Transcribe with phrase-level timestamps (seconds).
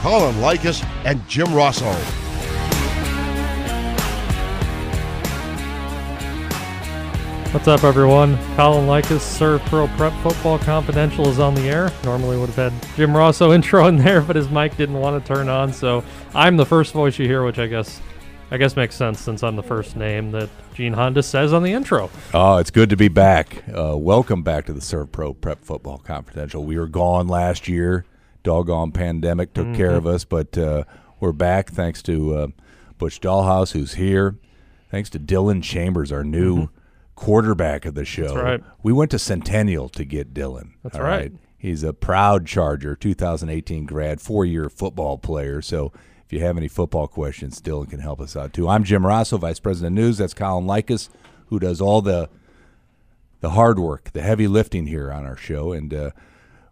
[0.00, 1.92] Colin Likas, and Jim Rossow.
[7.52, 8.36] What's up, everyone?
[8.54, 11.90] Colin Likas, ServPro Prep Football Confidential is on the air.
[12.04, 15.34] Normally would have had Jim Rossow intro in there, but his mic didn't want to
[15.34, 18.00] turn on, so I'm the first voice you hear, which I guess
[18.50, 21.72] I guess makes sense since I'm the first name that Gene Honda says on the
[21.72, 22.08] intro.
[22.32, 23.64] Oh, it's good to be back.
[23.68, 26.64] Uh, welcome back to the ServPro Prep Football Confidential.
[26.64, 28.06] We were gone last year.
[28.42, 30.84] Doggone pandemic took care of us, but uh,
[31.20, 32.46] we're back thanks to uh,
[32.96, 34.36] Butch Dollhouse, who's here.
[34.90, 36.68] Thanks to Dylan Chambers, our new
[37.14, 38.34] quarterback of the show.
[38.36, 38.62] right.
[38.82, 40.72] We went to Centennial to get Dylan.
[40.82, 41.32] That's all right.
[41.58, 45.60] He's a proud Charger, 2018 grad, four year football player.
[45.60, 45.92] So
[46.24, 48.68] if you have any football questions, Dylan can help us out too.
[48.68, 50.18] I'm Jim Rossow, Vice President of News.
[50.18, 51.08] That's Colin Likas,
[51.46, 52.30] who does all the
[53.40, 55.72] the hard work, the heavy lifting here on our show.
[55.72, 56.10] And uh,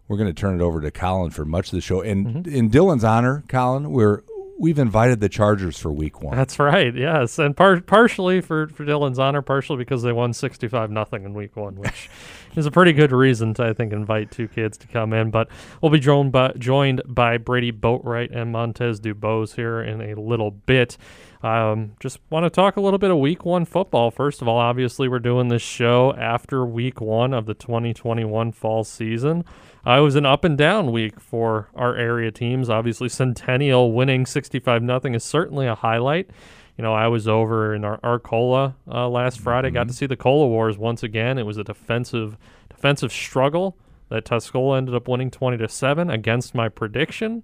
[0.07, 2.01] we're going to turn it over to Colin for much of the show.
[2.01, 2.55] And Mm-hmm.
[2.55, 4.23] in Dylan's honor, Colin, we're
[4.59, 6.35] we've invited the Chargers for Week One.
[6.35, 10.89] That's right, yes, and par- partially for, for Dylan's honor, partially because they won 65
[10.89, 12.09] nothing in week one, which
[12.55, 15.29] is a pretty good reason to I think invite two kids to come in.
[15.29, 15.49] But
[15.81, 20.49] we'll be joined by joined by Brady Boatwright and Montez Dubose here in a little
[20.51, 20.97] bit.
[21.43, 24.09] Um, just want to talk a little bit of week one football.
[24.09, 28.83] First of all, obviously we're doing this show after week one of the 2021 fall
[28.83, 29.45] season.
[29.87, 32.69] Uh, it was an up and down week for our area teams.
[32.69, 36.29] Obviously, Centennial winning 65 nothing is certainly a highlight.
[36.77, 40.17] You know, I was over in our Arcola uh, last Friday, got to see the
[40.17, 41.37] Cola Wars once again.
[41.37, 42.37] It was a defensive
[42.69, 43.77] defensive struggle
[44.09, 47.43] that Tuscola ended up winning 20 to 7 against my prediction.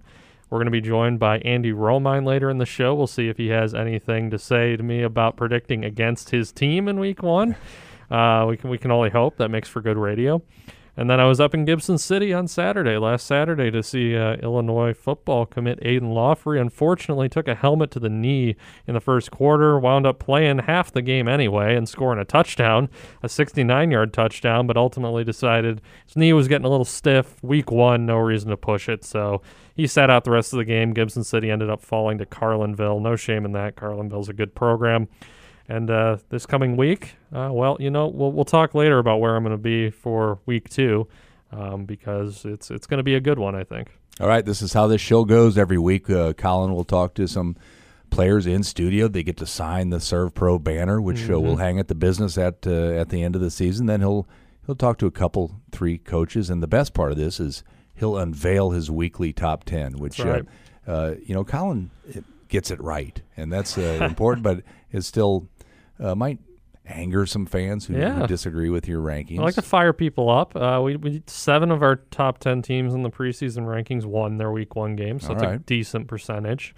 [0.50, 2.94] We're going to be joined by Andy Romine later in the show.
[2.94, 6.88] We'll see if he has anything to say to me about predicting against his team
[6.88, 7.56] in week one.
[8.10, 10.40] Uh, we can we can only hope that makes for good radio.
[10.96, 14.36] And then I was up in Gibson City on Saturday, last Saturday, to see uh,
[14.36, 16.60] Illinois football commit Aidan Laughery.
[16.60, 18.54] Unfortunately, took a helmet to the knee
[18.86, 22.88] in the first quarter, wound up playing half the game anyway and scoring a touchdown,
[23.22, 27.42] a 69 yard touchdown, but ultimately decided his knee was getting a little stiff.
[27.42, 29.04] Week one, no reason to push it.
[29.04, 29.42] So
[29.74, 30.92] he sat out the rest of the game.
[30.92, 33.02] Gibson City ended up falling to Carlinville.
[33.02, 33.74] No shame in that.
[33.74, 35.08] Carlinville's a good program.
[35.68, 39.34] And uh, this coming week, uh, well, you know, we'll we'll talk later about where
[39.34, 41.08] I'm going to be for week two,
[41.52, 43.88] um, because it's it's going to be a good one, I think.
[44.20, 46.08] All right, this is how this show goes every week.
[46.10, 47.56] Uh, Colin will talk to some
[48.10, 49.08] players in studio.
[49.08, 51.46] They get to sign the ServPro banner, which uh, Mm-hmm.
[51.46, 53.86] will hang at the business at uh, at the end of the season.
[53.86, 54.28] Then he'll
[54.66, 57.64] he'll talk to a couple, three coaches, and the best part of this is
[57.94, 60.44] he'll unveil his weekly top ten, which right.
[60.86, 61.90] uh, uh, you know Colin
[62.48, 65.48] gets it right, and that's uh, important, but it's still
[66.00, 66.38] uh, might
[66.86, 69.38] anger some fans who, who disagree with your rankings.
[69.38, 70.54] I like to fire people up.
[70.54, 74.50] Uh, we, we seven of our top ten teams in the preseason rankings won their
[74.50, 76.74] week one games, so All it's a decent percentage.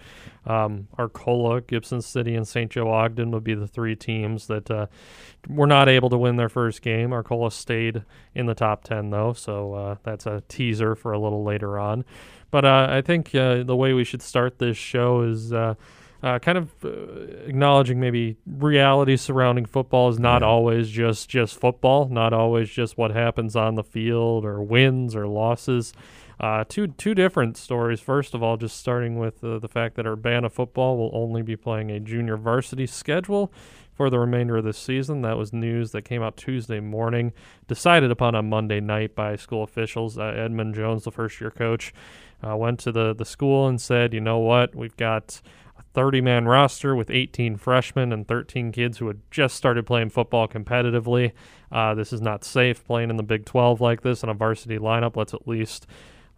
[0.46, 2.70] Um, Arcola, Gibson City, and St.
[2.70, 4.86] Joe Ogden would be the three teams that uh,
[5.48, 7.12] were not able to win their first game.
[7.12, 8.04] Arcola stayed
[8.34, 12.04] in the top ten though, so uh, that's a teaser for a little later on.
[12.52, 15.52] But uh, I think uh, the way we should start this show is.
[16.22, 16.88] Uh, kind of uh,
[17.46, 20.48] acknowledging maybe reality surrounding football is not Yeah.
[20.48, 25.26] always just just football, not always just what happens on the field or wins or
[25.26, 25.92] losses.
[26.40, 28.00] Uh, two two different stories.
[28.00, 31.56] First of all, just starting with uh, the fact that Urbana football will only be
[31.56, 33.52] playing a junior varsity schedule
[33.94, 35.22] for the remainder of the season.
[35.22, 37.32] That was news that came out Tuesday morning,
[37.68, 40.18] decided upon on Monday night by school officials.
[40.18, 41.94] Uh, Edmund Jones, the first year coach,
[42.46, 44.74] uh, went to the the school and said, "You know what?
[44.74, 45.40] We've got."
[45.96, 50.10] A 30 man roster with 18 freshmen and 13 kids who had just started playing
[50.10, 51.32] football competitively.
[51.72, 54.78] Uh, this is not safe playing in the Big 12 like this in a varsity
[54.78, 55.16] lineup.
[55.16, 55.86] Let's at least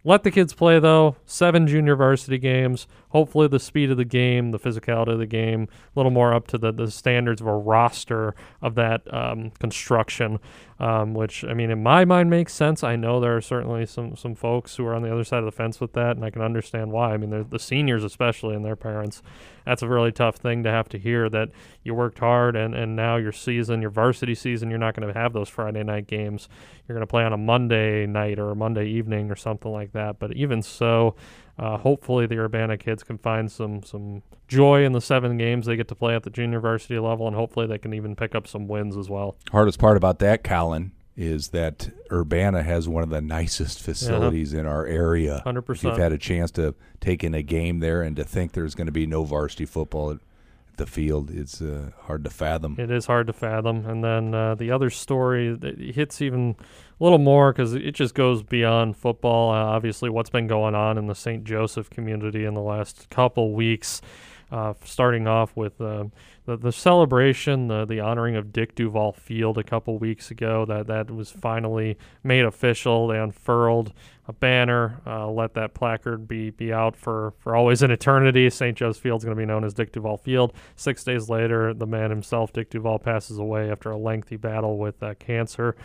[0.05, 1.17] let the kids play, though.
[1.25, 2.87] Seven junior varsity games.
[3.09, 6.47] Hopefully, the speed of the game, the physicality of the game, a little more up
[6.47, 10.39] to the, the standards of a roster of that um, construction,
[10.79, 12.83] um, which, I mean, in my mind makes sense.
[12.83, 15.45] I know there are certainly some, some folks who are on the other side of
[15.45, 17.13] the fence with that, and I can understand why.
[17.13, 19.21] I mean, the seniors, especially, and their parents,
[19.65, 21.49] that's a really tough thing to have to hear that
[21.83, 25.19] you worked hard and, and now your season, your varsity season, you're not going to
[25.19, 26.47] have those Friday night games.
[26.87, 29.91] You're going to play on a Monday night or a Monday evening or something like
[29.91, 30.17] that.
[30.17, 31.15] But even so,
[31.59, 35.75] uh, hopefully the Urbana kids can find some some joy in the seven games they
[35.75, 38.47] get to play at the junior varsity level, and hopefully they can even pick up
[38.47, 39.35] some wins as well.
[39.51, 44.65] Hardest part about that, Colin, is that Urbana has one of the nicest facilities in
[44.65, 45.41] our area.
[45.43, 48.53] Hundred If you've had a chance to take in a game there and to think
[48.53, 50.19] there's going to be no varsity football, it
[50.79, 51.29] the field.
[51.29, 52.75] It's uh, hard to fathom.
[52.79, 53.85] It is hard to fathom.
[53.85, 56.55] And then uh, the other story that hits even
[56.99, 59.51] a little more because it just goes beyond football.
[59.51, 61.43] Uh, obviously, what's been going on in the St.
[61.43, 64.01] Joseph community in the last couple weeks.
[64.51, 66.05] Uh, starting off with uh,
[66.47, 70.87] the, the celebration, the, the honoring of Dick Duval Field a couple weeks ago, that,
[70.87, 73.07] that was finally made official.
[73.07, 73.93] They unfurled
[74.29, 78.47] a banner, uh, let that placard be be out for, for always an eternity.
[78.51, 78.77] St.
[78.77, 80.53] Joe's Field is going to be known as Dick Duval Field.
[80.75, 85.01] Six days later, the man himself, Dick Duval, passes away after a lengthy battle with
[85.01, 85.75] uh, cancer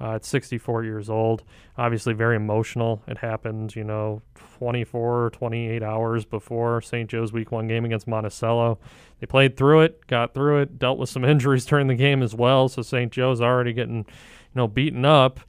[0.00, 1.42] uh, at 64 years old.
[1.76, 3.02] Obviously, very emotional.
[3.06, 4.22] It happened, you know,
[4.56, 7.08] 24, 28 hours before St.
[7.10, 8.78] Joe's Week One game against Monticello.
[9.20, 12.34] They played through it, got through it, dealt with some injuries during the game as
[12.34, 12.70] well.
[12.70, 13.12] So St.
[13.12, 15.40] Joe's already getting, you know, beaten up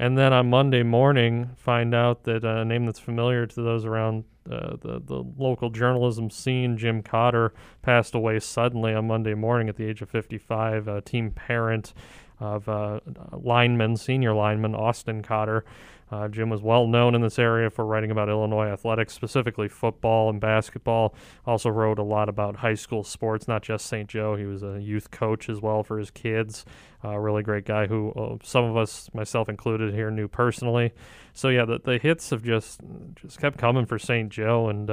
[0.00, 4.24] and then on Monday morning find out that a name that's familiar to those around
[4.50, 7.52] uh, the the local journalism scene, Jim Cotter,
[7.82, 10.88] passed away suddenly on Monday morning at the age of 55.
[10.88, 11.92] A team parent
[12.38, 13.00] of uh,
[13.32, 15.66] lineman, senior lineman Austin Cotter.
[16.10, 20.28] Uh, Jim was well known in this area for writing about Illinois athletics, specifically football
[20.28, 21.14] and basketball.
[21.46, 24.08] Also wrote a lot about high school sports, not just St.
[24.08, 24.36] Joe.
[24.36, 26.64] He was a youth coach as well for his kids.
[27.04, 30.92] A uh, really great guy who uh, some of us, myself included here, knew personally.
[31.32, 32.80] So yeah, the, the hits have just
[33.14, 34.30] just kept coming for St.
[34.30, 34.90] Joe, and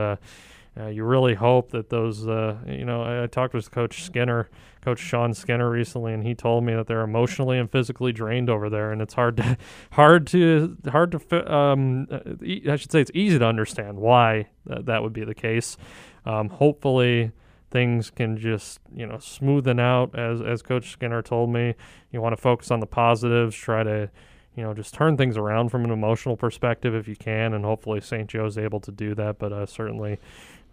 [0.79, 4.50] uh, you really hope that those, uh, you know, I, I, talked with Coach Skinner,
[4.81, 8.69] Coach Sean Skinner recently, and he told me that they're emotionally and physically drained over
[8.69, 9.57] there, and it's hard to,
[9.91, 15.01] hard to, hard to, um, I should say, it's easy to understand why th- that
[15.01, 15.77] would be the case.
[16.25, 17.31] Um, hopefully,
[17.71, 20.18] things can just, you know, smoothen out.
[20.18, 21.73] As as Coach Skinner told me,
[22.12, 24.09] you want to focus on the positives, try to
[24.57, 28.01] you know, just turn things around from an emotional perspective if you can, and hopefully
[28.01, 28.27] St.
[28.27, 29.38] Joe's able to do that.
[29.38, 30.18] But uh, certainly,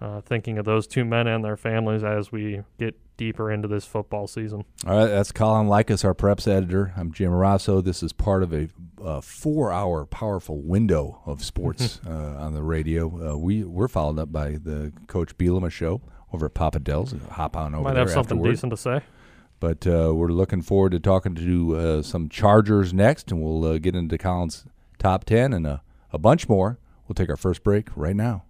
[0.00, 3.84] uh, thinking of those two men and their families as we get deeper into this
[3.84, 4.64] football season.
[4.86, 6.92] All right, that's Colin Likas, our preps editor.
[6.96, 7.82] I'm Jim Rossow.
[7.82, 8.68] This is part of a
[9.02, 13.32] uh, four-hour powerful window of sports uh, on the radio.
[13.32, 16.00] Uh, we we're followed up by the Coach Bielema show
[16.32, 17.14] over at Papa Del's.
[17.32, 18.02] Hop on over Might there.
[18.04, 18.50] have something afterward.
[18.52, 19.00] decent to say.
[19.60, 23.94] But uh, we're looking forward to talking to uh, some Chargers next, and we'll get
[23.94, 24.66] into Colin's
[24.98, 25.82] top ten and a
[26.18, 26.78] bunch more.
[27.06, 28.44] We'll take our first break right now.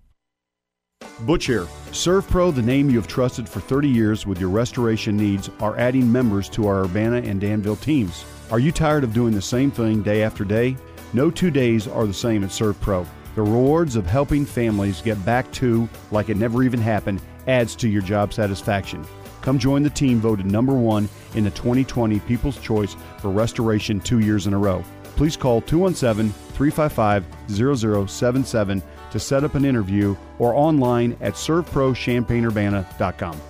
[1.21, 1.67] Butch here.
[1.91, 6.11] ServPro, the name you have trusted for 30 years with your restoration needs, are adding
[6.11, 8.25] members to our Urbana and Danville teams.
[8.51, 10.77] Are you tired of doing the same thing day after day?
[11.13, 13.07] No two days are the same at ServPro.
[13.35, 17.89] The rewards of helping families get back to like it never even happened adds to
[17.89, 19.05] your job satisfaction.
[19.43, 24.21] Come join the team voted number one in the 2020 People's Choice for Restoration two
[24.21, 24.85] years in a row.
[25.17, 27.25] Please call 217 355
[28.09, 28.83] 0077
[29.15, 33.41] to set up an interview or online at serveprochampaignurbana.com.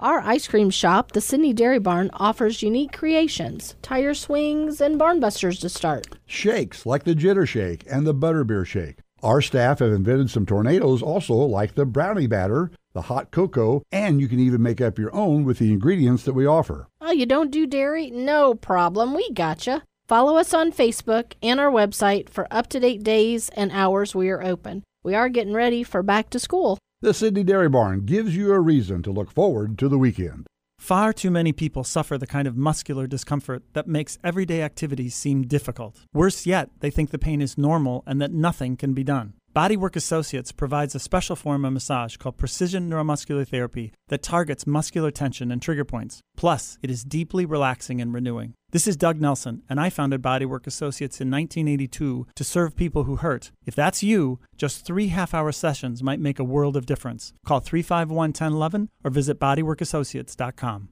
[0.00, 5.20] Our ice cream shop, the Sidney Dairy Barn, offers unique creations, tire swings, and barn
[5.20, 6.06] busters to start.
[6.26, 8.96] Shakes like the Jitter Shake and the Butterbeer Shake.
[9.22, 14.20] Our staff have invented some tornadoes also like the brownie batter, the hot cocoa, and
[14.20, 16.86] you can even make up your own with the ingredients that we offer.
[17.00, 18.10] Oh, you don't do dairy?
[18.10, 19.14] No problem.
[19.14, 19.84] We gotcha.
[20.06, 24.28] Follow us on Facebook and our website for up to date days and hours we
[24.28, 24.82] are open.
[25.04, 26.78] We are getting ready for back to school.
[27.02, 30.46] The Sidney Dairy Barn gives you a reason to look forward to the weekend.
[30.78, 35.42] Far too many people suffer the kind of muscular discomfort that makes everyday activities seem
[35.42, 36.00] difficult.
[36.14, 39.34] Worse yet, they think the pain is normal and that nothing can be done.
[39.54, 45.12] Bodywork Associates provides a special form of massage called precision neuromuscular therapy that targets muscular
[45.12, 46.20] tension and trigger points.
[46.36, 48.54] Plus, it is deeply relaxing and renewing.
[48.72, 53.14] This is Doug Nelson, and I founded Bodywork Associates in 1982 to serve people who
[53.16, 53.52] hurt.
[53.64, 57.32] If that's you, just three half hour sessions might make a world of difference.
[57.46, 60.88] Call 351 1011 or visit bodyworkassociates.com.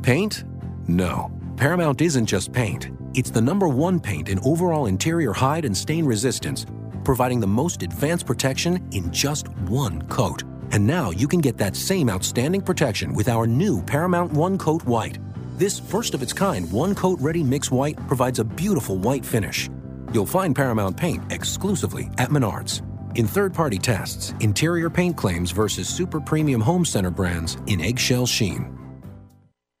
[0.00, 0.44] Paint?
[0.88, 1.30] No.
[1.58, 6.06] Paramount isn't just paint, it's the number one paint in overall interior hide and stain
[6.06, 6.64] resistance
[7.06, 10.42] providing the most advanced protection in just one coat.
[10.72, 14.82] And now you can get that same outstanding protection with our new Paramount One Coat
[14.82, 15.18] White.
[15.56, 19.70] This first of its kind one coat ready mix white provides a beautiful white finish.
[20.12, 22.82] You'll find Paramount Paint exclusively at Menards.
[23.16, 28.26] In third party tests, interior paint claims versus super premium home center brands in eggshell
[28.26, 28.75] sheen.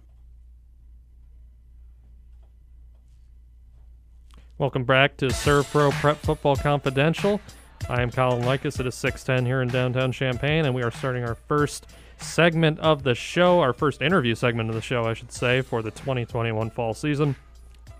[4.60, 7.40] Welcome back to ServPro Prep Football Confidential.
[7.88, 8.86] I am Colin Likas.
[8.86, 11.86] Is 610 here in downtown Champaign, and we are starting our first
[12.18, 15.80] segment of the show, our first interview segment of the show, I should say, for
[15.80, 17.36] the 2021 fall season.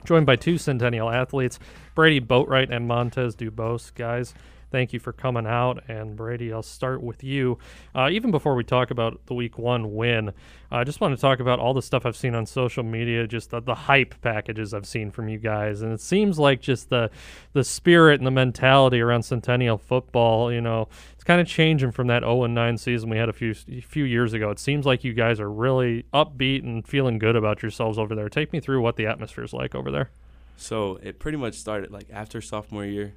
[0.05, 1.59] Joined by two Centennial athletes,
[1.95, 3.95] Brady Boatwright and Montez Dubose.
[3.95, 4.35] Guys,
[4.71, 5.83] thank you for coming out.
[5.89, 7.59] And Brady, I'll start with you.
[7.95, 10.33] Uh, even before we talk about the week one win,
[10.71, 13.50] I just want to talk about all the stuff I've seen on social media, just
[13.50, 15.83] the, the hype packages I've seen from you guys.
[15.83, 17.11] And it seems like just the
[17.53, 22.07] the spirit and the mentality around Centennial football, you know, it's kind of changing from
[22.07, 24.50] that 0 9 season we had a few few years ago.
[24.50, 28.29] It seems like you guys are really upbeat and feeling good about yourselves over there.
[28.29, 30.11] Take me through what the atmosphere is like over there.
[30.57, 33.15] So it pretty much started like after sophomore year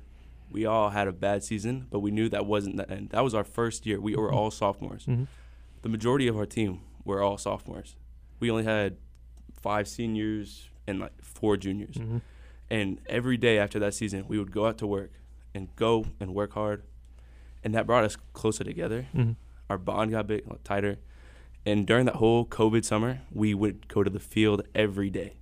[0.50, 3.10] we all had a bad season, but we knew that wasn't the end.
[3.10, 4.00] That was our first year.
[4.00, 5.06] We were all sophomores.
[5.06, 5.28] Mhm.
[5.82, 7.96] The majority of our team were all sophomores.
[8.40, 8.98] We only had
[9.52, 11.96] five seniors and like four juniors.
[11.96, 12.22] Mhm.
[12.70, 15.12] And every day after that season, we would go out to work
[15.54, 16.84] and go and work hard.
[17.64, 19.08] And that brought us closer together.
[19.14, 19.36] Mhm.
[19.70, 20.98] Our bond got big, tighter.
[21.66, 25.34] And during that whole COVID summer, we would go to the field every day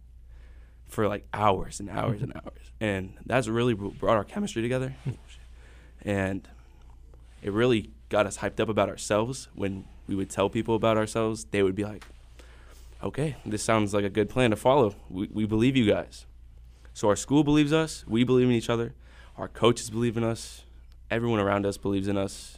[0.91, 2.71] for like hours and hours and hours.
[2.79, 4.93] And that's really what brought our chemistry together.
[6.03, 6.48] and
[7.41, 9.48] it really got us hyped up about ourselves.
[9.55, 12.03] When we would tell people about ourselves, they would be like,
[13.01, 14.95] okay, this sounds like a good plan to follow.
[15.10, 16.25] We, we believe you guys.
[16.93, 18.03] So our school believes us.
[18.05, 18.93] We believe in each other.
[19.38, 20.63] Our coaches believe in us.
[21.10, 22.57] Everyone around us believes in us.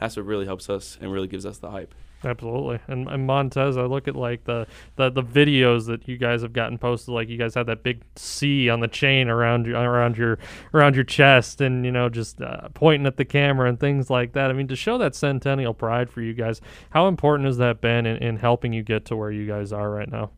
[0.00, 1.94] That's what really helps us and really gives us the hype.
[2.24, 2.78] Absolutely.
[2.86, 4.66] And, and Montez, I look at like the,
[4.96, 7.14] the the videos that you guys have gotten posted.
[7.14, 10.38] Like you guys had that big C on the chain around your around your
[10.72, 14.32] around your chest, and you know just uh, pointing at the camera and things like
[14.32, 14.50] that.
[14.50, 18.06] I mean, to show that centennial pride for you guys, how important has that been
[18.06, 20.30] in, in helping you get to where you guys are right now?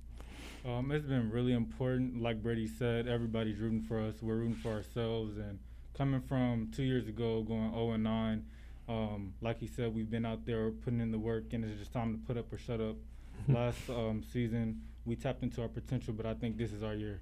[0.66, 2.21] Um, it's been really important.
[2.21, 4.16] Like Brady said, everybody's rooting for us.
[4.21, 5.37] We're rooting for ourselves.
[5.37, 5.61] And
[5.95, 8.45] coming from two years ago, going 0 and 9,
[8.88, 11.93] um, like he said, we've been out there putting in the work, and it's just
[11.93, 12.97] time to put up or shut up.
[13.49, 17.21] Last um, season, we tapped into our potential, but I think this is our year.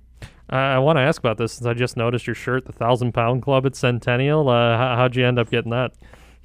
[0.49, 3.12] I, I want to ask about this since I just noticed your shirt, the Thousand
[3.12, 4.49] Pound Club at Centennial.
[4.49, 5.92] Uh, how, how'd you end up getting that?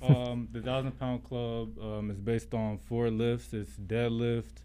[0.02, 3.54] um, the thousand pound club um, is based on four lifts.
[3.54, 4.64] It's deadlift,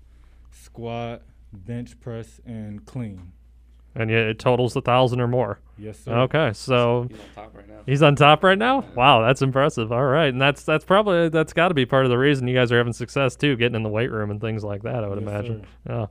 [0.51, 3.33] squat, bench press, and clean.
[3.95, 5.61] And yeah, it totals a thousand or more.
[5.77, 6.13] Yes, sir.
[6.13, 7.81] Okay, so He's on top right now.
[7.87, 8.85] He's on top right now.
[8.95, 9.91] Wow, that's impressive.
[9.93, 12.55] All right, and that's that's probably that's got to be part of the reason you
[12.55, 15.03] guys are having success too, getting in the weight room and things like that.
[15.05, 15.67] I would Yes, imagine.
[15.89, 16.07] Yeah.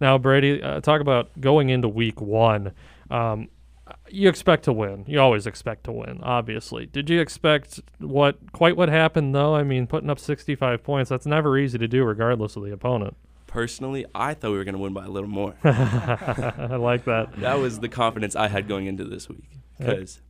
[0.00, 2.72] Now, Brady, uh, talk about going into week one.
[3.10, 3.48] Um,
[4.08, 5.04] you expect to win.
[5.08, 6.20] You always expect to win.
[6.22, 9.54] Obviously, did you expect what quite what happened though?
[9.56, 11.10] I mean, putting up 65 points.
[11.10, 13.16] That's never easy to do, regardless of the opponent.
[13.50, 15.56] Personally, I thought we were going to win by a little more.
[15.64, 17.30] I like that.
[17.40, 19.42] that was the confidence I had going into this week
[19.76, 20.20] because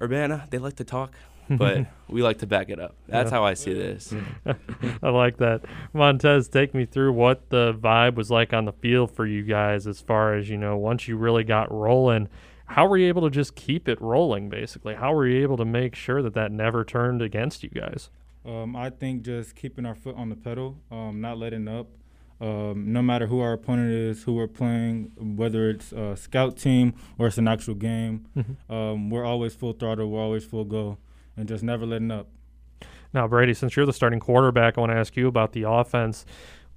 [0.00, 1.12] Urbana, they like to talk,
[1.50, 2.96] but we like to back it up.
[3.06, 3.36] That's Yeah.
[3.36, 4.14] how I see this.
[5.02, 5.66] I like that.
[5.92, 9.86] Montez, take me through what the vibe was like on the field for you guys
[9.86, 12.28] as far as, you know, once you really got rolling.
[12.64, 14.94] How were you able to just keep it rolling, basically?
[14.94, 18.08] How were you able to make sure that that never turned against you guys?
[18.46, 21.88] Um, I think just keeping our foot on the pedal, um, not letting up.
[22.40, 26.94] Um, no matter who our opponent is, who we're playing, whether it's a scout team
[27.16, 28.26] or it's an actual game,
[28.68, 30.10] um, we're always full throttle.
[30.10, 30.98] We're always full go,
[31.36, 32.28] and just never letting up.
[33.12, 36.26] Now, Brady, since you're the starting quarterback, I want to ask you about the offense.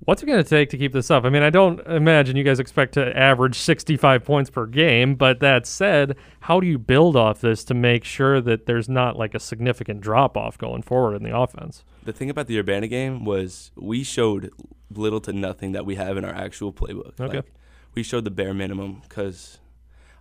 [0.02, 1.26] What's it going to take to keep this up?
[1.26, 5.40] I mean, I don't imagine you guys expect to average 65 points per game, but
[5.40, 9.34] that said, how do you build off this to make sure that there's not like
[9.34, 11.84] a significant drop off going forward in the offense?
[12.08, 14.50] The thing about the Urbana game was we showed
[14.90, 17.20] little to nothing that we have in our actual playbook.
[17.20, 17.36] Okay.
[17.40, 17.54] Like,
[17.96, 19.60] we showed the bare minimum because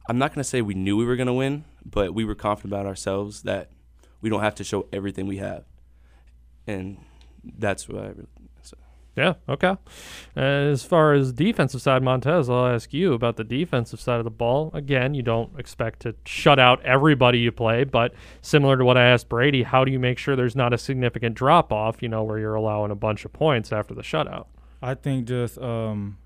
[0.08, 2.34] I'm not going to say we knew we were going to win, but we were
[2.34, 3.70] confident about ourselves that
[4.20, 5.62] we don't have to show everything we have.
[6.66, 6.98] And
[7.44, 8.26] that's what I really.
[9.16, 9.76] Yeah, okay.
[10.36, 14.30] As far as defensive side, Montez, I'll ask you about the defensive side of the
[14.30, 14.70] ball.
[14.74, 19.06] Again, you don't expect to shut out everybody you play, but similar to what I
[19.06, 22.22] asked Brady, how do you make sure there's not a significant drop off, you know,
[22.24, 24.46] where you're allowing a bunch of points after the shutout?
[24.82, 26.18] I think just um,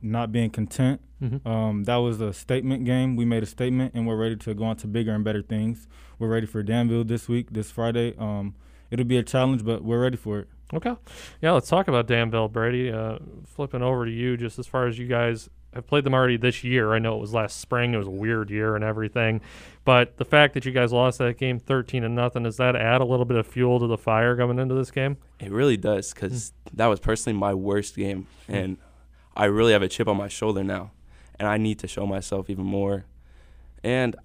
[0.00, 1.00] not being content.
[1.20, 1.48] Mm-hmm.
[1.48, 3.16] Um, that was a statement game.
[3.16, 5.88] We made a statement, and we're ready to go on to bigger and better things.
[6.20, 8.14] We're ready for Danville this week, this Friday.
[8.18, 8.54] Um,
[8.92, 10.48] it'll be a challenge, but we're ready for it.
[10.74, 10.94] Okay.
[11.40, 12.90] Yeah, let's talk about Danville, Brady.
[12.90, 16.36] Uh, flipping over to you, just as far as you guys have played them already
[16.36, 16.92] this year.
[16.92, 17.94] I know it was last spring.
[17.94, 19.42] It was a weird year and everything,
[19.84, 23.00] but the fact that you guys lost that game thirteen and nothing does that add
[23.00, 25.18] a little bit of fuel to the fire coming into this game?
[25.38, 26.76] It really does, because mm.
[26.78, 28.54] that was personally my worst game, mm.
[28.54, 28.78] and
[29.36, 30.92] I really have a chip on my shoulder now,
[31.38, 33.04] and I need to show myself even more.
[33.84, 34.16] And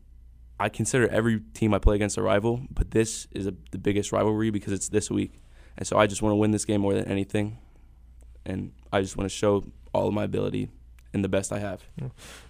[0.60, 4.12] I consider every team I play against a rival, but this is a, the biggest
[4.12, 5.41] rivalry because it's this week.
[5.81, 7.57] And so I just want to win this game more than anything.
[8.45, 9.63] And I just want to show
[9.95, 10.69] all of my ability
[11.11, 11.81] and the best I have.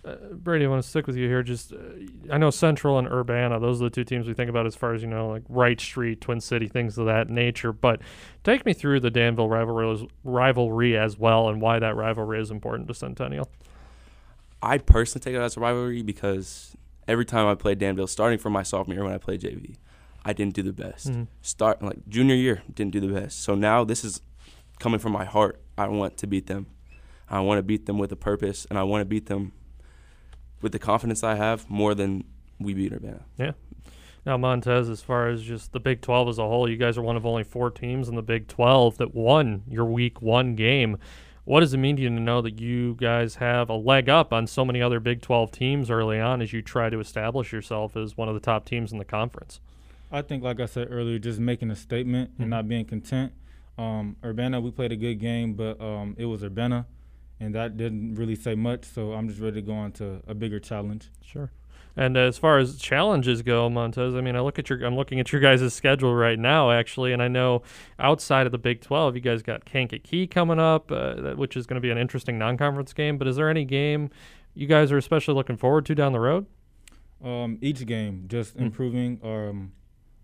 [0.04, 1.42] Uh, Brady, I want to stick with you here.
[1.42, 1.78] Just, uh,
[2.30, 4.94] I know Central and Urbana; those are the two teams we think about as far
[4.94, 7.72] as you know, like Wright Street, Twin City, things of that nature.
[7.72, 8.02] But
[8.44, 12.90] take me through the Danville rivalry, rivalry as well, and why that rivalry is important
[12.90, 13.50] to Centennial.
[14.62, 16.76] I personally take it as a rivalry because
[17.08, 19.78] every time I played Danville, starting from my sophomore year when I played JV,
[20.24, 21.10] I didn't do the best.
[21.10, 21.24] Mm-hmm.
[21.42, 23.42] Start like junior year, didn't do the best.
[23.42, 24.22] So now this is
[24.80, 25.62] coming from my heart.
[25.78, 26.68] I want to beat them.
[27.30, 29.54] I want to beat them with a purpose, and I want to beat them
[30.62, 32.26] with the confidence I have more than
[32.60, 33.22] we beat Urbana.
[33.38, 33.54] Yeah.
[34.26, 37.02] Now, Montez, as far as just the Big 12 as a whole, you guys are
[37.02, 40.98] one of only four teams in the Big 12 that won your week one game.
[41.44, 44.32] What does it mean to you to know that you guys have a leg up
[44.32, 47.98] on so many other Big 12 teams early on as you try to establish yourself
[47.98, 49.60] as one of the top teams in the conference?
[50.12, 52.44] I think, like I said earlier, just making a statement mm-hmm.
[52.44, 53.34] and not being content.
[53.78, 56.86] Um, Urbana, we played a good game, but um, it was Urbana
[57.42, 58.86] and that didn't really say much.
[58.86, 61.10] So I'm just ready to go on to a bigger challenge.
[61.26, 61.52] Sure.
[61.98, 65.20] And as far as challenges go, Montez, I mean, I look at your, I'm looking
[65.20, 67.64] at your guys' schedule right now, actually, and I know
[68.00, 71.76] outside of the Big 12, you guys got Kankakee coming up, uh, which is going
[71.76, 73.18] to be an interesting non-conference game.
[73.18, 74.10] But is there any game
[74.54, 76.46] you guys are especially looking forward to down the road?
[77.22, 78.68] Um, each game, just mm-hmm.
[78.68, 79.74] improving um,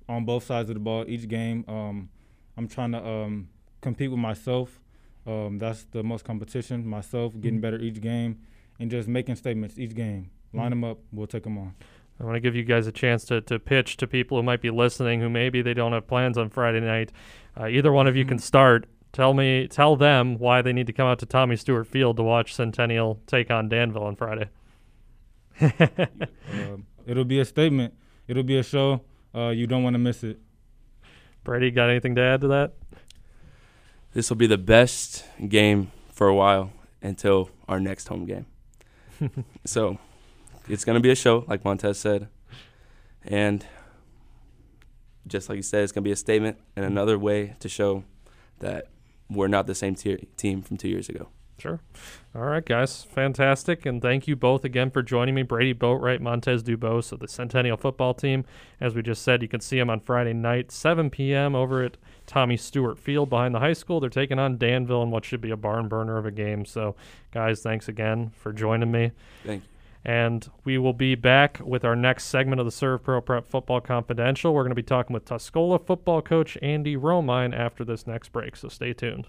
[0.10, 1.06] on both sides of the ball.
[1.08, 2.10] Each game, um,
[2.58, 3.50] I'm trying to um,
[3.82, 4.80] compete with myself
[5.28, 6.88] um, that's the most competition.
[6.88, 7.62] Myself getting mm-hmm.
[7.62, 8.40] better each game
[8.80, 10.32] and just making statements each game.
[10.54, 10.82] Line mm-hmm.
[10.82, 11.00] them up.
[11.12, 11.76] We'll take them on.
[12.20, 14.62] I want to give you guys a chance to, to pitch to people who might
[14.62, 17.12] be listening who maybe they don't have plans on Friday night.
[17.60, 18.30] Uh, either one of you mm-hmm.
[18.30, 18.88] can start.
[19.12, 22.24] Tell me, tell them why they need to come out to Tommy Stewart Field to
[22.24, 24.50] watch Centennial take on Danville on Friday.
[25.62, 26.06] uh,
[27.06, 27.94] it'll be a statement.
[28.28, 29.02] It'll be a show.
[29.34, 30.40] Uh, you don't want to miss it.
[31.44, 32.74] Brady, got anything to add to that?
[34.18, 36.72] this will be the best game for a while
[37.04, 38.48] until our next home game.
[39.64, 40.00] so
[40.68, 42.28] it's going to be a show, like Montez said.
[43.24, 43.64] And
[45.28, 48.06] just like you said, it's going to be a statement and another way to show
[48.58, 48.88] that
[49.30, 51.30] we're not the same team from two years ago.
[51.60, 51.80] Sure.
[52.36, 53.04] All right, guys.
[53.04, 53.86] Fantastic.
[53.88, 55.42] And thank you both again for joining me.
[55.42, 58.46] Brady Boatwright, Montez Dubose of the Centennial football team.
[58.80, 61.56] As we just said, you can see them on Friday night, 7 p.m.
[61.56, 64.00] over at Tommy Stewart Field behind the high school.
[64.00, 66.64] They're taking on Danville in what should be a barn burner of a game.
[66.64, 66.96] So,
[67.32, 69.12] guys, thanks again for joining me.
[69.44, 69.70] Thank you.
[70.06, 74.54] And we will be back with our next segment of the ServPro Prep Football Confidential.
[74.54, 78.56] We're going to be talking with Tuscola football coach Andy Romine after this next break.
[78.56, 79.28] So, stay tuned.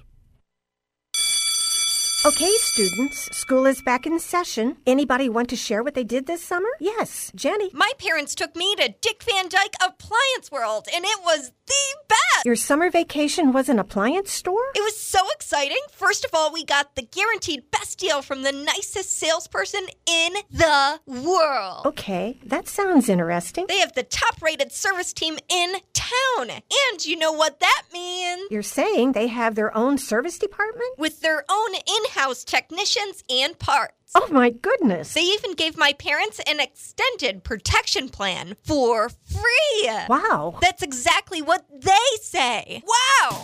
[2.26, 4.76] Okay, students, school is back in session.
[4.88, 6.68] Anybody want to share what they did this summer?
[6.80, 7.70] Yes, Jenny.
[7.72, 12.44] My parents took me to Dick Van Dyke Appliance World, and it was the best.
[12.44, 14.64] Your summer vacation was an appliance store?
[14.74, 15.78] It was so exciting.
[15.92, 21.00] First of all, we got the guaranteed best deal from the nicest salesperson in the
[21.06, 21.86] world.
[21.86, 23.66] Okay, that sounds interesting.
[23.68, 26.50] They have the top rated service team in town.
[26.50, 28.48] And you know what that means?
[28.50, 30.98] You're saying they have their own service department?
[30.98, 33.94] With their own in house technicians and parts.
[34.14, 35.14] Oh my goodness.
[35.14, 39.90] They even gave my parents an extended protection plan for free.
[40.08, 40.58] Wow.
[40.60, 42.82] That's exactly what they say.
[42.86, 43.42] Wow.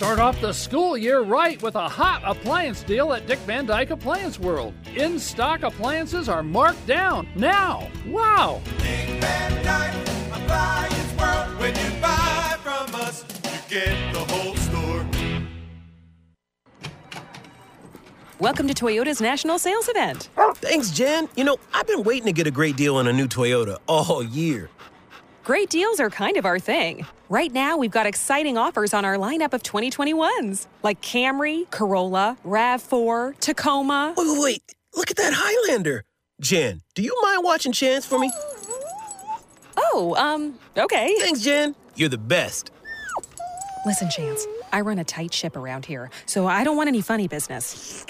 [0.00, 3.90] Start off the school year right with a hot appliance deal at Dick Van Dyke
[3.90, 4.72] Appliance World.
[4.96, 7.86] In stock appliances are marked down now.
[8.06, 8.62] Wow.
[8.78, 11.60] Dick Van Dyke Appliance World.
[11.60, 14.54] When you buy from us, you get the whole
[18.40, 20.30] Welcome to Toyota's national sales event.
[20.54, 21.28] Thanks, Jen.
[21.36, 24.22] You know, I've been waiting to get a great deal on a new Toyota all
[24.22, 24.70] year.
[25.44, 27.04] Great deals are kind of our thing.
[27.28, 33.38] Right now, we've got exciting offers on our lineup of 2021s, like Camry, Corolla, RAV4,
[33.40, 34.14] Tacoma.
[34.16, 34.74] Wait, wait, wait.
[34.96, 36.04] Look at that Highlander.
[36.40, 38.32] Jen, do you mind watching Chance for me?
[39.76, 41.14] Oh, um, okay.
[41.18, 41.74] Thanks, Jen.
[41.94, 42.70] You're the best.
[43.84, 47.28] Listen, Chance, I run a tight ship around here, so I don't want any funny
[47.28, 48.06] business.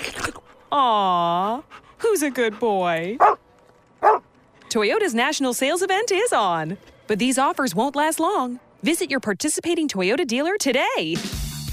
[0.72, 1.62] Aw,
[1.98, 3.18] who's a good boy?
[4.68, 8.60] Toyota's national sales event is on, but these offers won't last long.
[8.82, 11.16] Visit your participating Toyota dealer today.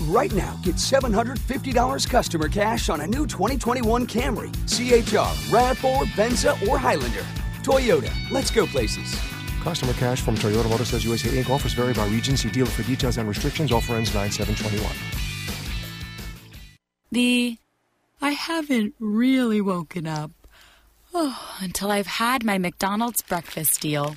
[0.02, 6.78] Right now, get $750 customer cash on a new 2021 Camry, CHR, RAV4, Venza, or
[6.78, 7.26] Highlander.
[7.62, 9.16] Toyota, let's go places.
[9.68, 11.50] Customer cash from Toyota Motor USA Inc.
[11.50, 12.38] Offers vary by region.
[12.38, 13.70] See dealer for details and restrictions.
[13.70, 14.96] Offer ends 9721.
[17.12, 17.58] The
[18.22, 20.32] I haven't really woken up
[21.14, 24.16] oh, until I've had my McDonald's breakfast deal.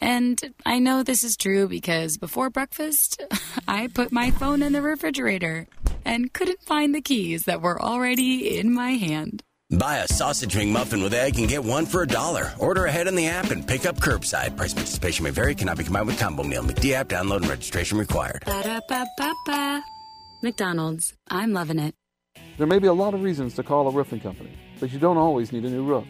[0.00, 3.22] And I know this is true because before breakfast,
[3.68, 5.68] I put my phone in the refrigerator
[6.04, 9.44] and couldn't find the keys that were already in my hand.
[9.70, 12.54] Buy a sausage McMuffin with egg and get one for a dollar.
[12.58, 14.56] Order ahead in the app and pick up curbside.
[14.56, 15.54] Price participation may vary.
[15.54, 16.64] Cannot be combined with combo meal.
[16.64, 18.42] McD app download and registration required.
[18.46, 19.84] Ba-da-ba-ba-ba.
[20.42, 21.14] McDonald's.
[21.30, 21.94] I'm loving it.
[22.58, 25.16] There may be a lot of reasons to call a roofing company, but you don't
[25.16, 26.06] always need a new roof.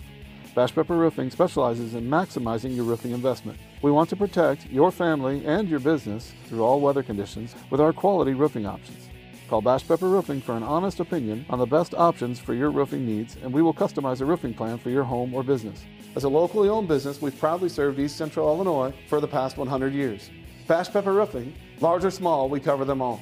[0.55, 3.59] Bash Pepper Roofing specializes in maximizing your roofing investment.
[3.83, 7.92] We want to protect your family and your business through all weather conditions with our
[7.92, 9.10] quality roofing options.
[9.50, 13.04] Call Bash Pepper Roofing for an honest opinion on the best options for your roofing
[13.04, 15.82] needs, and we will customize a roofing plan for your home or business.
[16.14, 19.92] As a locally owned business, we've proudly served East Central Illinois for the past 100
[19.92, 20.30] years.
[20.68, 23.20] Bash Pepper Roofing, large or small, we cover them all.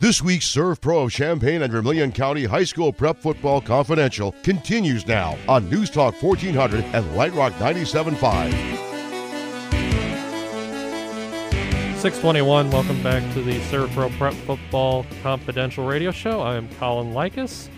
[0.00, 5.38] This week's ServPro of Champaign and Vermilion County High School Prep Football Confidential continues now
[5.46, 8.93] on News Talk 1400 and Light Rock 97.5.
[12.04, 16.42] 621, welcome back to the ServPro Prep Football Confidential Radio Show.
[16.42, 17.70] I am Colin Likas.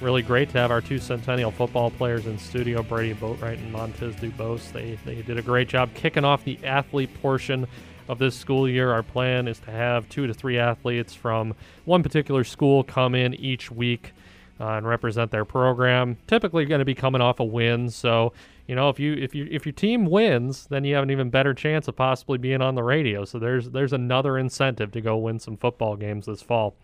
[0.00, 4.14] Really great to have our two Centennial football players in studio, Brady Boatwright and Montez
[4.14, 4.70] Dubose.
[4.70, 7.66] They, they did a great job kicking off the athlete portion
[8.06, 8.92] of this school year.
[8.92, 13.34] Our plan is to have two to three athletes from one particular school come in
[13.34, 14.12] each week
[14.60, 16.18] uh, and represent their program.
[16.28, 17.90] Typically, going to be coming off a win.
[17.90, 18.32] So,
[18.70, 21.28] you know, if you if you if your team wins, then you have an even
[21.28, 23.24] better chance of possibly being on the radio.
[23.24, 26.76] So there's there's another incentive to go win some football games this fall.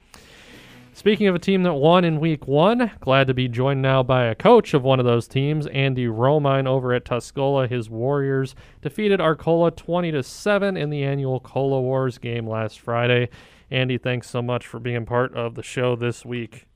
[0.94, 4.24] Speaking of a team that won in week one, glad to be joined now by
[4.24, 7.68] a coach of one of those teams, Andy Romine over at Tuscola.
[7.68, 13.28] His Warriors defeated Arcola 20 to 7 in the annual Cola Wars game last Friday.
[13.70, 16.66] Andy, thanks so much for being part of the show this week.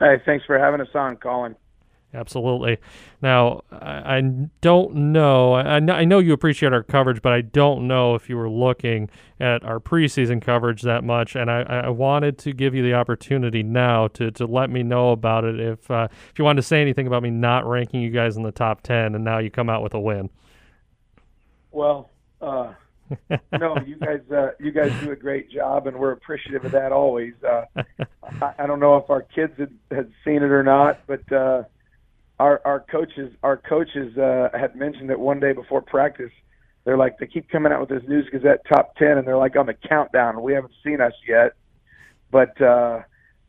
[0.00, 1.56] Hey, thanks for having us on, Colin.
[2.14, 2.78] Absolutely.
[3.20, 4.20] Now, I, I
[4.60, 5.54] don't know.
[5.54, 9.10] I, I know you appreciate our coverage, but I don't know if you were looking
[9.40, 11.34] at our preseason coverage that much.
[11.34, 15.10] And I, I wanted to give you the opportunity now to, to let me know
[15.10, 15.58] about it.
[15.58, 18.44] If uh, if you wanted to say anything about me not ranking you guys in
[18.44, 20.30] the top ten, and now you come out with a win.
[21.72, 22.74] Well, uh,
[23.58, 26.92] no, you guys, uh, you guys do a great job, and we're appreciative of that
[26.92, 27.34] always.
[27.42, 27.64] Uh,
[28.40, 31.64] I, I don't know if our kids had, had seen it or not, but uh,
[32.38, 36.32] our our coaches our coaches uh, had mentioned it one day before practice.
[36.84, 39.56] They're like they keep coming out with this News Gazette top ten, and they're like
[39.56, 40.42] on the countdown.
[40.42, 41.52] We haven't seen us yet,
[42.30, 43.02] but uh,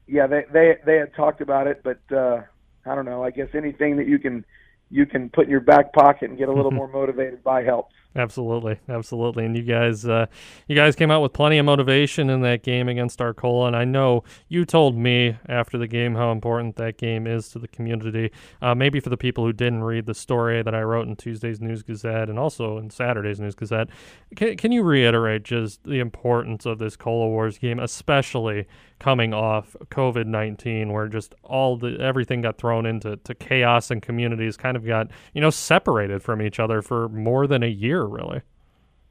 [0.07, 2.41] yeah, they they they had talked about it, but uh,
[2.85, 3.23] I don't know.
[3.23, 4.45] I guess anything that you can
[4.89, 7.95] you can put in your back pocket and get a little more motivated by helps.
[8.17, 9.43] Absolutely, absolutely.
[9.43, 10.27] And you guys, uh,
[10.67, 13.67] you guys came out with plenty of motivation in that game against Arcola.
[13.67, 17.59] And I know you told me after the game how important that game is to
[17.59, 18.31] the community.
[18.61, 21.59] Uh, maybe for the people who didn't read the story that I wrote in Tuesday's
[21.59, 23.89] News Gazette and also in Saturday's News Gazette,
[24.37, 28.65] can, can you reiterate just the importance of this Cola Wars game, especially
[28.97, 34.01] coming off COVID nineteen, where just all the everything got thrown into to chaos and
[34.01, 38.04] communities kind of got you know separated from each other for more than a year,
[38.07, 38.41] really.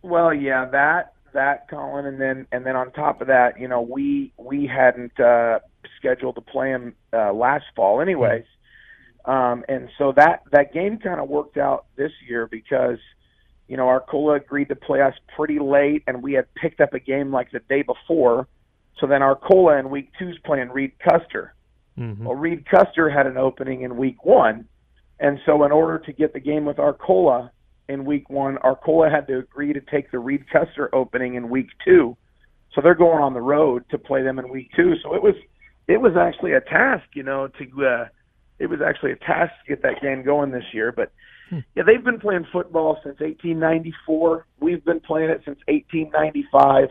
[0.02, 3.80] Well, yeah, that that Colin, and then and then on top of that, you know,
[3.80, 5.60] we we hadn't uh,
[5.98, 8.44] scheduled to play him uh, last fall, anyways,
[9.24, 12.98] um, and so that that game kind of worked out this year because.
[13.66, 17.00] You know, Arcola agreed to play us pretty late, and we had picked up a
[17.00, 18.46] game like the day before,
[19.00, 21.54] so then Arcola in week two is playing Reed Custer.
[21.98, 22.24] Mm-hmm.
[22.24, 24.66] Well, Reed Custer had an opening in week one.
[25.20, 27.50] And so in order to get the game with Arcola
[27.88, 31.68] in week one, Arcola had to agree to take the Reed Custer opening in week
[31.84, 32.16] two.
[32.74, 34.94] So they're going on the road to play them in week two.
[35.02, 35.34] So it was
[35.86, 38.08] it was actually a task, you know, to uh,
[38.58, 40.92] it was actually a task to get that game going this year.
[40.92, 41.12] But
[41.74, 44.46] yeah, they've been playing football since 1894.
[44.60, 46.88] We've been playing it since 1895.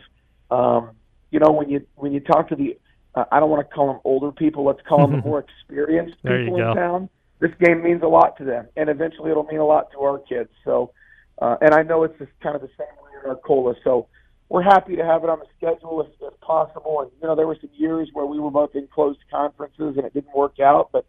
[0.51, 0.91] Um,
[1.31, 2.77] you know, when you when you talk to the,
[3.15, 4.63] uh, I don't want to call them older people.
[4.63, 6.71] Let's call them the more experienced There you people go.
[6.71, 7.09] in town.
[7.43, 10.17] This game means a lot to them, and eventually it'll mean a lot to our
[10.17, 10.49] kids.
[10.63, 10.93] So,
[11.41, 13.75] uh, and I know it's just kind of the same way in Arcola.
[13.83, 14.07] So,
[14.47, 17.01] we're happy to have it on the schedule if, if possible.
[17.01, 20.05] And you know, there were some years where we were both in closed conferences and
[20.05, 20.91] it didn't work out.
[20.93, 21.05] But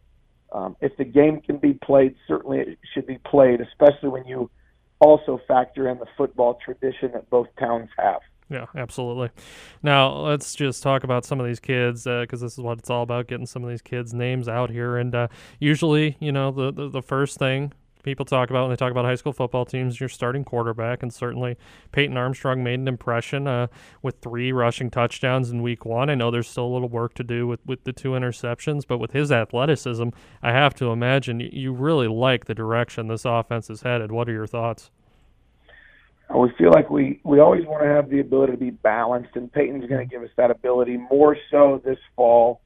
[0.51, 4.51] um, if the game can be played, certainly it should be played, especially when you
[4.99, 8.23] also factor in the football tradition that both towns have.
[8.50, 9.30] Yeah, absolutely.
[9.83, 13.02] Now let's just talk about some of these kids because this is what it's all
[13.02, 14.96] about: getting some of these kids' names out here.
[14.96, 15.28] And uh,
[15.59, 17.72] usually, you know, the, the the first thing
[18.04, 21.12] people talk about when they talk about high school football teams, your starting quarterback, and
[21.12, 21.57] certainly
[21.90, 23.66] Peyton Armstrong made an impression uh,
[24.02, 26.11] with three rushing touchdowns in Week One.
[26.11, 28.98] I know there's still a little work to do with with the two interceptions, but
[28.98, 30.11] with his athleticism,
[30.42, 34.12] I have to imagine you really like the direction this offense is headed.
[34.12, 34.90] What are your thoughts?
[36.32, 39.30] Uh, we feel like we we always want to have the ability to be balanced,
[39.34, 42.60] and Peyton's going to give us that ability more so this fall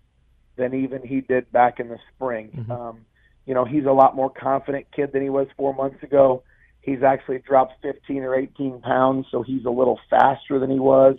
[0.57, 2.67] than even he did back in the spring.
[2.71, 3.07] Um,
[3.47, 6.43] you know, he's a lot more confident kid than he was four months ago.
[6.83, 11.17] He's actually dropped 15 or 18 pounds, so he's a little faster than he was.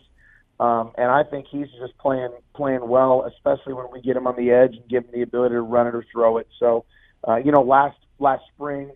[0.60, 4.36] Um, and I think he's just playing playing well, especially when we get him on
[4.36, 6.48] the edge and give him the ability to run it or throw it.
[6.60, 6.86] So,
[7.28, 8.92] uh, you know, last last spring,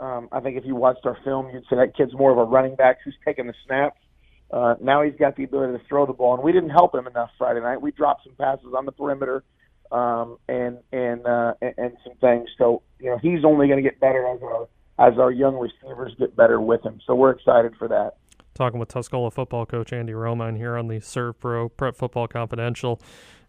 [0.00, 2.44] um, I think if you watched our film, you'd say that kid's more of a
[2.44, 3.98] running back who's taking the snaps.
[4.50, 7.06] Uh, now he's got the ability to throw the ball, and we didn't help him
[7.06, 7.80] enough Friday night.
[7.80, 9.42] We dropped some passes on the perimeter
[9.90, 12.48] um, and and, uh, and and some things.
[12.58, 16.14] So you know he's only going to get better as our as our young receivers
[16.18, 17.00] get better with him.
[17.06, 18.14] So we're excited for that.
[18.54, 23.00] talking with Tuscola football coach Andy Romine here on the ServPro Prep Football Confidential.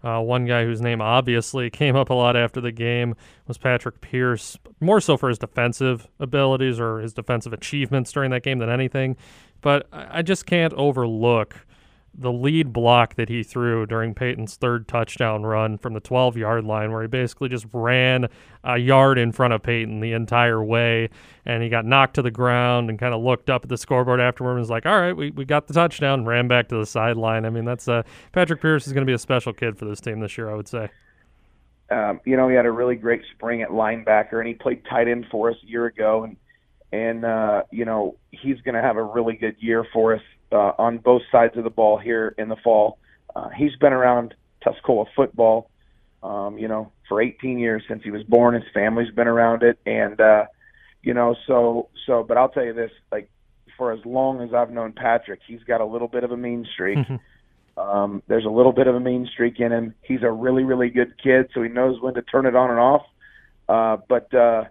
[0.05, 3.15] Uh, one guy whose name obviously came up a lot after the game
[3.47, 8.43] was Patrick Pierce, more so for his defensive abilities or his defensive achievements during that
[8.43, 9.17] game than anything.
[9.61, 11.65] But I I just can't overlook
[12.17, 16.63] the lead block that he threw during Peyton's third touchdown run from the 12 yard
[16.65, 18.27] line, where he basically just ran
[18.63, 21.09] a yard in front of Peyton the entire way.
[21.45, 24.19] And he got knocked to the ground and kind of looked up at the scoreboard
[24.19, 26.77] afterward and was like, all right, we, we got the touchdown, and ran back to
[26.77, 27.45] the sideline.
[27.45, 30.01] I mean, that's uh, Patrick Pierce is going to be a special kid for this
[30.01, 30.89] team this year, I would say.
[31.91, 35.07] um, you know, he had a really great spring at linebacker, and he played tight
[35.07, 36.37] end for us a year ago, and
[36.91, 40.71] and uh, you know he's going to have a really good year for us uh,
[40.77, 42.97] on both sides of the ball here in the fall.
[43.35, 44.33] Uh, he's been around
[44.65, 45.69] Tuscola football,
[46.23, 48.55] um, you know, for 18 years since he was born.
[48.55, 50.45] His family's been around it, and uh,
[51.03, 52.23] you know, so so.
[52.23, 53.29] But I'll tell you this, like
[53.77, 56.65] for as long as I've known Patrick, he's got a little bit of a mean
[56.73, 56.99] streak.
[57.77, 59.95] Um, there's a little bit of a mean streak in him.
[60.01, 62.79] He's a really, really good kid, so he knows when to turn it on and
[62.79, 63.01] off.
[63.67, 64.65] Uh, but uh,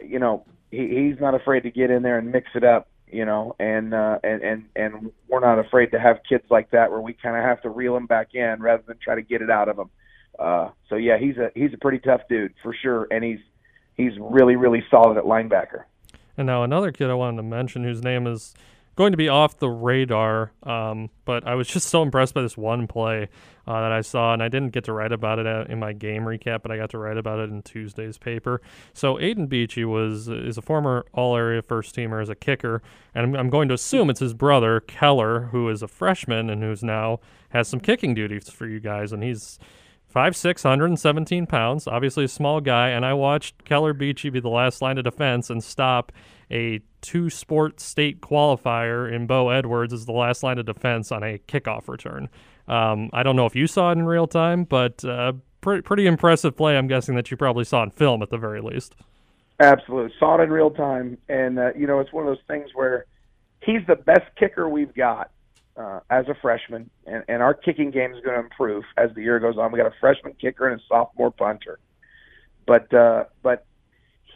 [0.00, 2.88] you know, he, he's not afraid to get in there and mix it up.
[3.10, 6.90] You know, and uh, and and and we're not afraid to have kids like that
[6.90, 9.42] where we kind of have to reel them back in rather than try to get
[9.42, 9.90] it out of them.
[10.38, 13.38] Uh, so yeah, he's a he's a pretty tough dude for sure, and he's
[13.96, 15.84] he's really, really solid at linebacker.
[16.36, 18.54] And now another kid I wanted to mention whose name is
[18.96, 22.56] going to be off the radar, um, but I was just so impressed by this
[22.56, 23.28] one play
[23.66, 25.92] uh, that I saw, and I didn't get to write about it uh, in my
[25.92, 28.60] game recap, but I got to write about it in Tuesday's paper.
[28.92, 32.82] So Aiden Beachy was is a former All-Area first teamer as a kicker,
[33.14, 36.62] and I'm, I'm going to assume it's his brother Keller, who is a freshman and
[36.62, 39.58] who's now has some kicking duties for you guys, and he's
[40.16, 44.48] Five six, 117 pounds, obviously a small guy, and I watched Keller Beachy be the
[44.48, 46.10] last line of defense and stop
[46.50, 51.22] a two sport state qualifier in Bo Edwards as the last line of defense on
[51.22, 52.28] a kickoff return.
[52.68, 56.06] Um, I don't know if you saw it in real time, but uh, pre- pretty
[56.06, 56.76] impressive play.
[56.76, 58.96] I'm guessing that you probably saw in film at the very least.
[59.60, 62.70] Absolutely, saw it in real time, and uh, you know it's one of those things
[62.74, 63.06] where
[63.62, 65.30] he's the best kicker we've got
[65.76, 69.22] uh, as a freshman, and, and our kicking game is going to improve as the
[69.22, 69.72] year goes on.
[69.72, 71.78] We got a freshman kicker and a sophomore punter,
[72.66, 73.64] but uh, but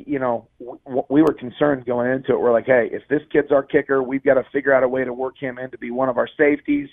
[0.07, 2.41] you know w- we were concerned going into it.
[2.41, 5.05] We're like, hey, if this kid's our kicker, we've got to figure out a way
[5.05, 6.89] to work him in to be one of our safeties.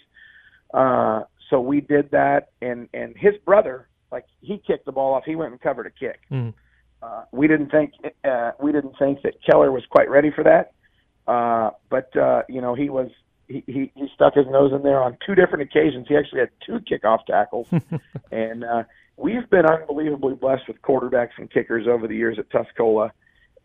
[0.74, 5.24] Uh, so we did that, and and his brother, like he kicked the ball off.
[5.26, 6.20] He went and covered a kick.
[6.32, 6.54] Mm.
[7.02, 7.94] Uh, we didn't think
[8.24, 10.74] uh, we didn't think that Keller was quite ready for that,
[11.32, 13.10] uh, but uh, you know he was
[13.48, 16.08] he, he he stuck his nose in there on two different occasions.
[16.08, 17.68] He actually had two kickoff tackles,
[18.32, 18.84] and uh,
[19.18, 23.10] we've been unbelievably blessed with quarterbacks and kickers over the years at Tuscola.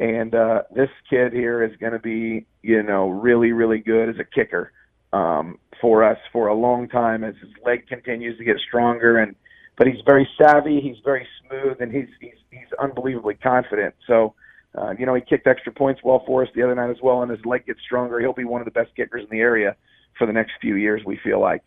[0.00, 4.16] And uh, this kid here is going to be, you know, really, really good as
[4.18, 4.72] a kicker
[5.12, 9.18] um, for us for a long time as his leg continues to get stronger.
[9.18, 9.36] And
[9.76, 10.80] but he's very savvy.
[10.80, 13.94] He's very smooth, and he's he's he's unbelievably confident.
[14.06, 14.34] So.
[14.74, 17.20] Uh, you know, he kicked extra points well for us the other night as well,
[17.20, 18.18] and his leg gets stronger.
[18.20, 19.76] He'll be one of the best kickers in the area
[20.16, 21.02] for the next few years.
[21.04, 21.62] We feel like.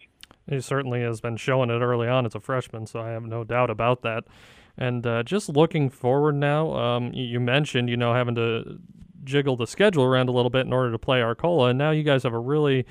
[0.48, 3.44] He certainly has been showing it early on as a freshman, so I have no
[3.44, 4.26] doubt about that.
[4.78, 8.80] And uh, just looking forward now, um, you mentioned, you know, having to
[9.24, 12.04] jiggle the schedule around a little bit in order to play Arcola, and now you
[12.04, 12.86] guys have a really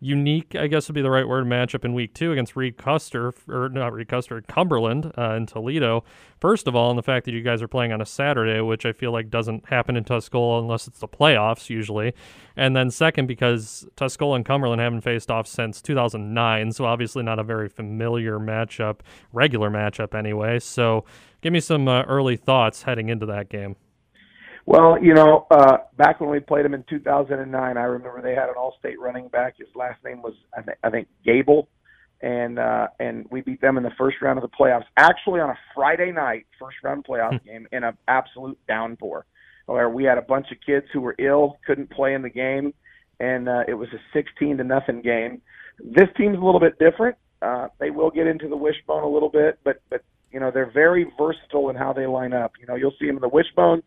[0.00, 3.32] unique, I guess would be the right word, matchup in week two against Reed Custer,
[3.48, 6.04] or not Reed Custer, Cumberland uh, in Toledo.
[6.40, 8.86] First of all, and the fact that you guys are playing on a Saturday, which
[8.86, 12.14] I feel like doesn't happen in Tuscola unless it's the playoffs usually.
[12.56, 17.40] And then second, because Tuscola and Cumberland haven't faced off since 2009, so obviously not
[17.40, 19.00] a very familiar matchup,
[19.32, 20.60] regular matchup anyway.
[20.60, 21.04] So
[21.40, 23.76] give me some uh, early thoughts heading into that game.
[24.68, 28.50] Well, you know, uh, back when we played them in 2009, I remember they had
[28.50, 29.54] an All-State running back.
[29.56, 31.70] His last name was I think I think Gable,
[32.20, 34.84] and uh, and we beat them in the first round of the playoffs.
[34.98, 39.24] Actually, on a Friday night, first round playoff game in an absolute downpour,
[39.64, 42.74] where we had a bunch of kids who were ill, couldn't play in the game,
[43.20, 45.40] and uh, it was a 16 to nothing game.
[45.82, 47.16] This team's a little bit different.
[47.40, 50.70] Uh, they will get into the wishbone a little bit, but but you know they're
[50.70, 52.52] very versatile in how they line up.
[52.60, 53.82] You know, you'll see them in the wishbone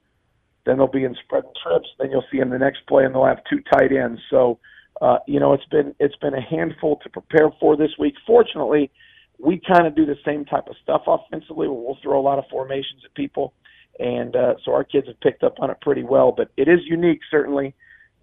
[0.66, 1.90] then they'll be in spread trips.
[2.00, 4.22] Then you'll see in the next play, and they'll have two tight ends.
[4.30, 4.60] So,
[5.02, 8.16] uh, you know, it's been it's been a handful to prepare for this week.
[8.26, 8.92] Fortunately,
[9.40, 11.68] we kind of do the same type of stuff offensively.
[11.68, 13.54] Where we'll throw a lot of formations at people,
[14.00, 16.32] and uh, so our kids have picked up on it pretty well.
[16.32, 17.74] But it is unique, certainly,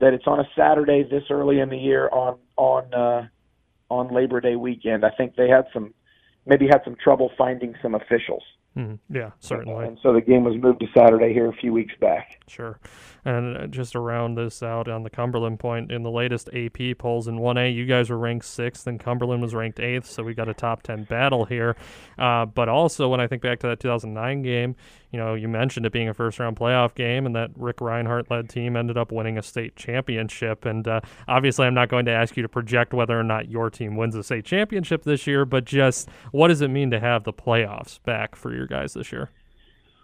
[0.01, 3.27] that it's on a Saturday this early in the year on on uh,
[3.90, 5.05] on Labor Day weekend.
[5.05, 5.92] I think they had some
[6.46, 8.42] maybe had some trouble finding some officials.
[8.78, 9.86] Mm, yeah, certainly.
[9.86, 12.40] And so the game was moved to Saturday here a few weeks back.
[12.46, 12.78] Sure.
[13.24, 16.96] And uh, just to round this out on the Cumberland point, in the latest AP
[16.96, 20.32] polls in 1A, you guys were ranked sixth and Cumberland was ranked eighth, so we
[20.32, 21.76] got a top 10 battle here.
[22.16, 24.76] Uh, but also, when I think back to that 2009 game,
[25.11, 28.31] you know, you mentioned it being a first round playoff game, and that Rick Reinhardt
[28.31, 30.66] led team ended up winning a state championship.
[30.66, 33.71] And uh, obviously, I'm not going to ask you to project whether or not your
[33.71, 37.25] team wins the state championship this year, but just what does it mean to have
[37.25, 39.31] the playoffs back for your guys this year?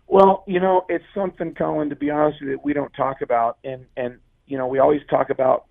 [0.07, 3.21] Well, you know, it's something, Colin, to be honest with you, that we don't talk
[3.21, 3.59] about.
[3.65, 5.65] And, and you know, we always talk about,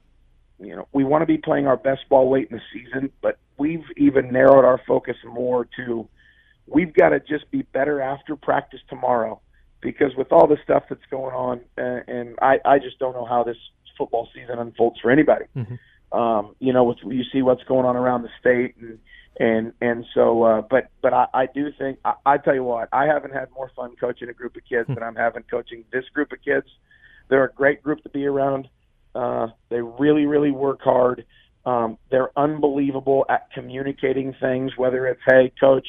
[0.60, 3.38] you know, we want to be playing our best ball late in the season, but
[3.58, 6.08] we've even narrowed our focus more to
[6.68, 9.42] we've got to just be better after practice tomorrow
[9.82, 13.26] because with all the stuff that's going on, uh, and I, I just don't know
[13.26, 13.58] how this
[13.98, 15.46] football season unfolds for anybody.
[15.56, 16.18] Mm-hmm.
[16.18, 19.00] Um, you know, with, you see what's going on around the state and
[19.40, 22.90] and and so uh but but I, I do think I, I tell you what
[22.94, 26.06] I haven't had more fun coaching a group of kids than I'm having coaching this
[26.14, 26.68] group of kids.
[27.30, 28.68] They're a great group to be around.
[29.16, 31.26] Uh, they really really work hard.
[31.66, 34.74] Um, they're unbelievable at communicating things.
[34.78, 35.88] Whether it's hey coach,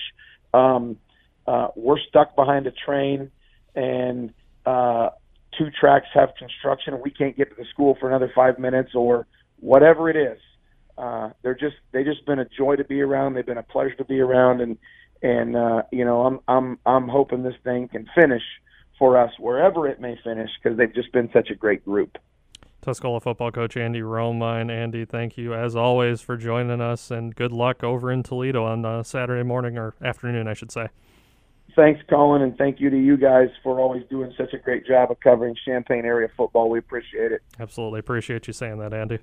[0.55, 0.99] um,
[1.47, 3.31] uh, we're stuck behind a train
[3.75, 4.33] and
[4.65, 5.11] uh,
[5.59, 6.95] two tracks have construction.
[6.95, 9.27] And we can't get to the school for another five minutes or
[9.61, 10.39] whatever it is
[10.97, 13.35] uh, they're just they just been a joy to be around.
[13.35, 14.79] They've been a pleasure to be around, and
[15.23, 18.43] and uh, you know I'm I'm I'm hoping this thing can finish
[18.99, 22.17] for us wherever it may finish because they've just been such a great group.
[22.85, 24.71] Tuscola football coach Andy Romine.
[24.71, 28.85] Andy, thank you as always for joining us, and good luck over in Toledo on
[28.85, 30.89] uh, Saturday morning or afternoon, I should say.
[31.75, 35.11] Thanks, Colin, and thank you to you guys for always doing such a great job
[35.11, 36.69] of covering Champaign area football.
[36.69, 37.43] We appreciate it.
[37.59, 39.19] Absolutely appreciate you saying that, Andy.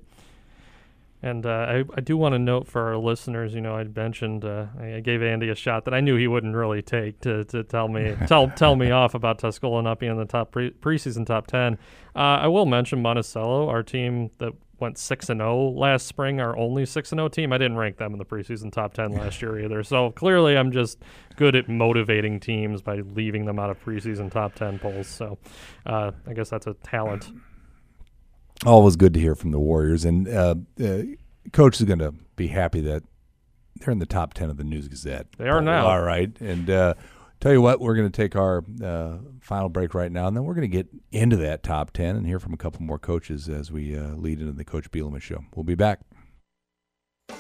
[1.24, 4.44] And uh, I, I do want to note for our listeners, you know, I mentioned
[4.44, 7.64] uh, I gave Andy a shot that I knew he wouldn't really take to, to
[7.64, 11.26] tell me tell tell me off about Tuscola not being in the top pre- preseason
[11.26, 11.78] top ten.
[12.16, 16.42] Uh, I will mention Monticello, our team that went six and zero oh last spring,
[16.42, 17.54] our only six and zero oh team.
[17.54, 19.84] I didn't rank them in the preseason top ten last year either.
[19.84, 20.98] So clearly, I'm just
[21.36, 25.08] good at motivating teams by leaving them out of preseason top ten polls.
[25.08, 25.38] So
[25.86, 27.32] uh, I guess that's a talent
[28.66, 30.06] always good to hear from the Warriors.
[30.06, 31.02] And uh, uh,
[31.52, 33.04] coach is going to be happy that
[33.78, 35.28] they're in the top ten of the News Gazette.
[35.38, 35.88] They are now.
[35.88, 36.94] All right, and uh,
[37.40, 40.44] tell you what, we're going to take our uh, final break right now, and then
[40.44, 43.50] we're going to get into that top ten and hear from a couple more coaches
[43.50, 45.44] as we uh, lead into the Coach Bielema show.
[45.56, 46.02] We'll be back.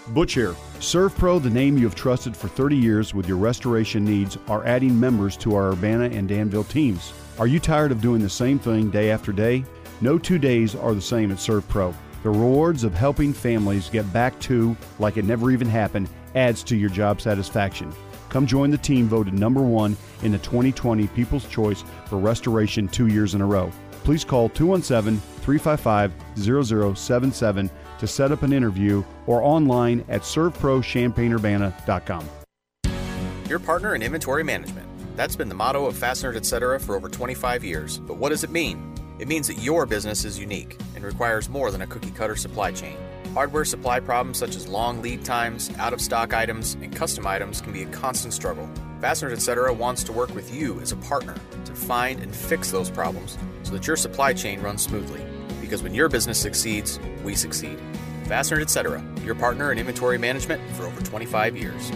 [0.09, 0.55] Butch here.
[0.79, 4.97] ServPro, the name you have trusted for 30 years with your restoration needs, are adding
[4.97, 7.13] members to our Urbana and Danville teams.
[7.37, 9.65] Are you tired of doing the same thing day after day?
[10.01, 11.93] No two days are the same at ServPro.
[12.23, 16.75] The rewards of helping families get back to like it never even happened adds to
[16.75, 17.93] your job satisfaction.
[18.29, 23.07] Come join the team voted number one in the 2020 People's Choice for Restoration two
[23.07, 23.71] years in a row.
[24.03, 32.25] Please call 217 355 0077 to set up an interview or online at servprochampaignurbana.com.
[33.47, 34.87] your partner in inventory management.
[35.15, 36.79] That's been the motto of Fasteners Etc.
[36.79, 37.99] for over 25 years.
[37.99, 38.90] But what does it mean?
[39.21, 42.71] It means that your business is unique and requires more than a cookie cutter supply
[42.71, 42.97] chain.
[43.35, 47.61] Hardware supply problems such as long lead times, out of stock items, and custom items
[47.61, 48.67] can be a constant struggle.
[48.99, 49.71] Fasteners Etc.
[49.71, 53.73] wants to work with you as a partner to find and fix those problems so
[53.73, 55.23] that your supply chain runs smoothly.
[55.61, 57.77] Because when your business succeeds, we succeed.
[58.25, 61.91] Fasteners Etc., your partner in inventory management for over 25 years.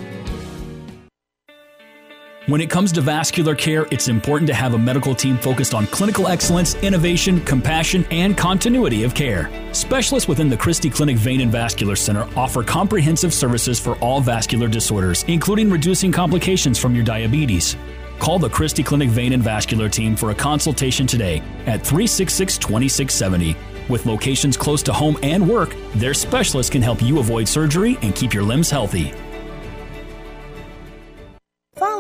[2.48, 5.88] When it comes to vascular care, it's important to have a medical team focused on
[5.88, 9.50] clinical excellence, innovation, compassion, and continuity of care.
[9.72, 14.68] Specialists within the Christie Clinic Vein and Vascular Center offer comprehensive services for all vascular
[14.68, 17.76] disorders, including reducing complications from your diabetes.
[18.20, 23.58] Call the Christie Clinic Vein and Vascular team for a consultation today at 366 2670.
[23.90, 28.14] With locations close to home and work, their specialists can help you avoid surgery and
[28.14, 29.14] keep your limbs healthy.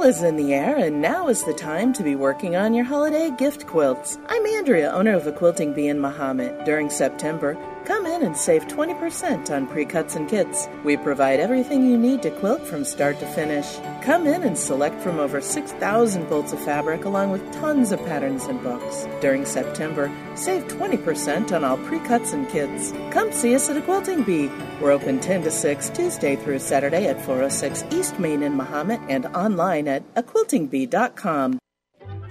[0.06, 3.32] Is in the air, and now is the time to be working on your holiday
[3.32, 4.20] gift quilts.
[4.28, 6.64] I'm Andrea, owner of a quilting bee in Mahomet.
[6.64, 10.68] During September, come in and save 20% on pre cuts and kits.
[10.84, 13.80] We provide everything you need to quilt from start to finish.
[14.03, 18.45] Come in and select from over 6,000 bolts of fabric along with tons of patterns
[18.45, 19.08] and books.
[19.22, 22.93] During September, save 20% on all pre cuts and kits.
[23.10, 24.51] Come see us at a quilting bee.
[24.80, 29.26] We're open 10 to 6 Tuesday through Saturday at 406 East Main in Mahomet and
[29.28, 31.58] online at aquiltingbee.com.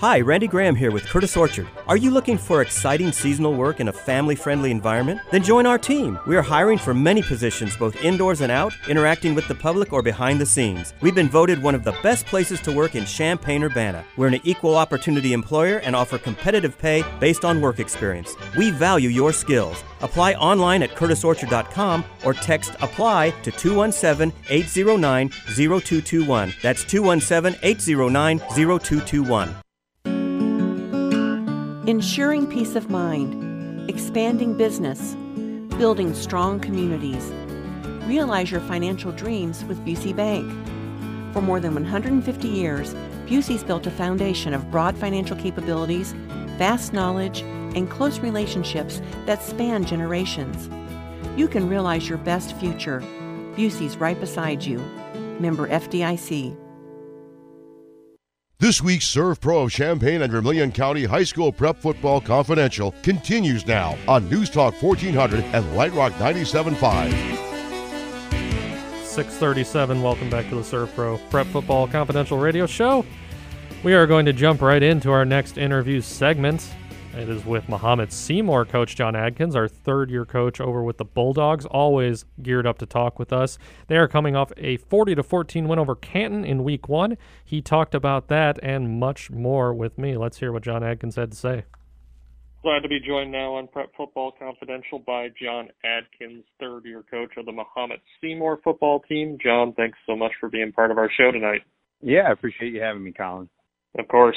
[0.00, 1.68] Hi, Randy Graham here with Curtis Orchard.
[1.86, 5.20] Are you looking for exciting seasonal work in a family friendly environment?
[5.30, 6.18] Then join our team.
[6.26, 10.02] We are hiring for many positions, both indoors and out, interacting with the public or
[10.02, 10.94] behind the scenes.
[11.00, 14.04] We've been voted one of the best places to work in Champaign Urbana.
[14.16, 18.34] We're an equal opportunity employer and offer competitive pay based on work experience.
[18.56, 19.82] We value your skills.
[20.02, 26.52] Apply online at curtisorchard.com or text apply to 217 809 0221.
[26.62, 29.63] That's 217 809 0221.
[31.86, 35.14] Ensuring peace of mind, expanding business,
[35.76, 37.30] building strong communities.
[38.06, 40.50] Realize your financial dreams with Busey Bank.
[41.34, 42.94] For more than 150 years,
[43.26, 46.12] Busey's built a foundation of broad financial capabilities,
[46.56, 50.70] vast knowledge, and close relationships that span generations.
[51.36, 53.02] You can realize your best future.
[53.56, 54.78] Busey's right beside you.
[55.38, 56.56] Member FDIC.
[58.60, 63.98] This week's ServPro of Champaign and Vermilion County High School Prep Football Confidential continues now
[64.06, 67.10] on News Talk 1400 and Light Rock 97.5.
[69.04, 70.00] 637.
[70.00, 73.04] Welcome back to the ServPro Prep Football Confidential Radio Show.
[73.82, 76.72] We are going to jump right into our next interview segment.
[77.16, 81.04] It is with Mahomet Seymour coach John Adkins, our third year coach over with the
[81.04, 83.56] Bulldogs, always geared up to talk with us.
[83.86, 87.16] They are coming off a 40 to 14 win over Canton in week one.
[87.44, 90.16] He talked about that and much more with me.
[90.16, 91.64] Let's hear what John Adkins had to say.
[92.62, 97.36] Glad to be joined now on Prep Football Confidential by John Adkins, third year coach
[97.36, 99.38] of the Mahomet Seymour football team.
[99.40, 101.60] John, thanks so much for being part of our show tonight.
[102.02, 103.48] Yeah, I appreciate you having me, Colin.
[103.98, 104.36] Of course.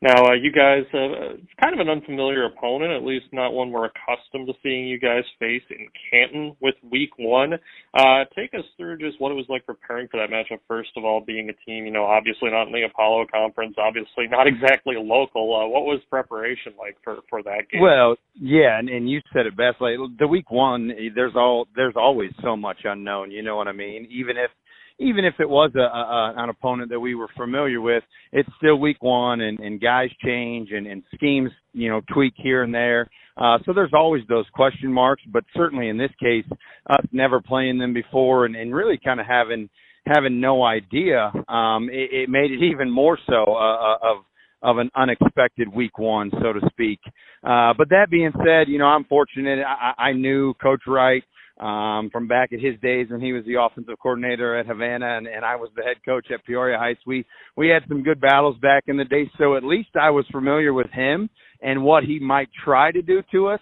[0.00, 3.86] Now, uh, you guys, uh, kind of an unfamiliar opponent, at least not one we're
[3.86, 7.54] accustomed to seeing you guys face in Canton with Week One.
[7.94, 10.60] Uh, take us through just what it was like preparing for that matchup.
[10.68, 14.26] First of all, being a team, you know, obviously not in the Apollo Conference, obviously
[14.28, 15.54] not exactly local.
[15.54, 17.82] Uh, what was preparation like for for that game?
[17.82, 19.80] Well, yeah, and, and you said it best.
[19.80, 23.30] Like the Week One, there's all there's always so much unknown.
[23.30, 24.06] You know what I mean?
[24.10, 24.50] Even if
[24.98, 28.76] even if it was a, a an opponent that we were familiar with, it's still
[28.76, 33.08] week one, and, and guys change and, and schemes, you know, tweak here and there.
[33.36, 36.44] Uh, so there's always those question marks, but certainly in this case,
[36.88, 39.68] us never playing them before and, and really kind of having
[40.06, 44.24] having no idea, um, it, it made it even more so uh, uh, of
[44.62, 46.98] of an unexpected week one, so to speak.
[47.42, 49.58] Uh, but that being said, you know, I'm fortunate.
[49.62, 51.22] I, I knew Coach Wright
[51.58, 55.26] um, from back at his days when he was the offensive coordinator at Havana and,
[55.26, 57.00] and I was the head coach at Peoria Heights.
[57.06, 57.24] We
[57.56, 60.72] we had some good battles back in the day, so at least I was familiar
[60.72, 61.30] with him
[61.62, 63.60] and what he might try to do to us.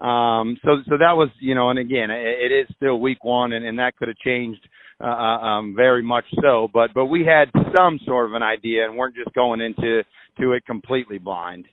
[0.00, 3.52] Um, so so that was you know, and again, it, it is still week one,
[3.52, 4.66] and, and that could have changed
[5.00, 6.68] uh, uh, um, very much so.
[6.72, 10.02] But but we had some sort of an idea, and weren't just going into
[10.40, 11.66] to it completely blind.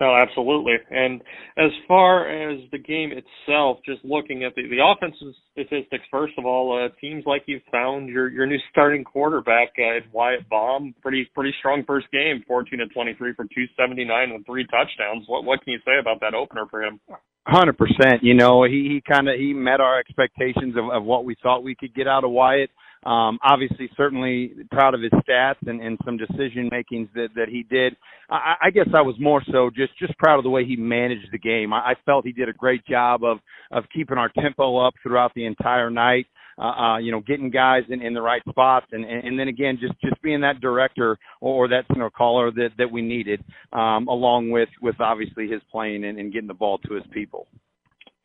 [0.00, 0.74] Oh, absolutely.
[0.90, 1.22] And
[1.56, 6.44] as far as the game itself, just looking at the, the offensive statistics, first of
[6.44, 10.96] all, uh, it seems like you've found your, your new starting quarterback, uh, Wyatt Baum.
[11.00, 15.26] Pretty pretty strong first game, 14 to 23 for 279 and three touchdowns.
[15.28, 16.98] What what can you say about that opener for him?
[17.46, 18.22] Hundred percent.
[18.22, 21.62] You know, he he kind of he met our expectations of, of what we thought
[21.62, 22.70] we could get out of Wyatt.
[23.04, 27.62] Um, obviously, certainly proud of his stats and, and some decision makings that that he
[27.62, 27.96] did.
[28.30, 31.28] I, I guess I was more so just just proud of the way he managed
[31.30, 31.72] the game.
[31.72, 33.38] I, I felt he did a great job of
[33.70, 36.26] of keeping our tempo up throughout the entire night.
[36.56, 39.48] Uh, uh, you know, getting guys in, in the right spots, and, and, and then
[39.48, 43.42] again, just just being that director or, or that know caller that that we needed,
[43.72, 47.48] um, along with with obviously his playing and, and getting the ball to his people.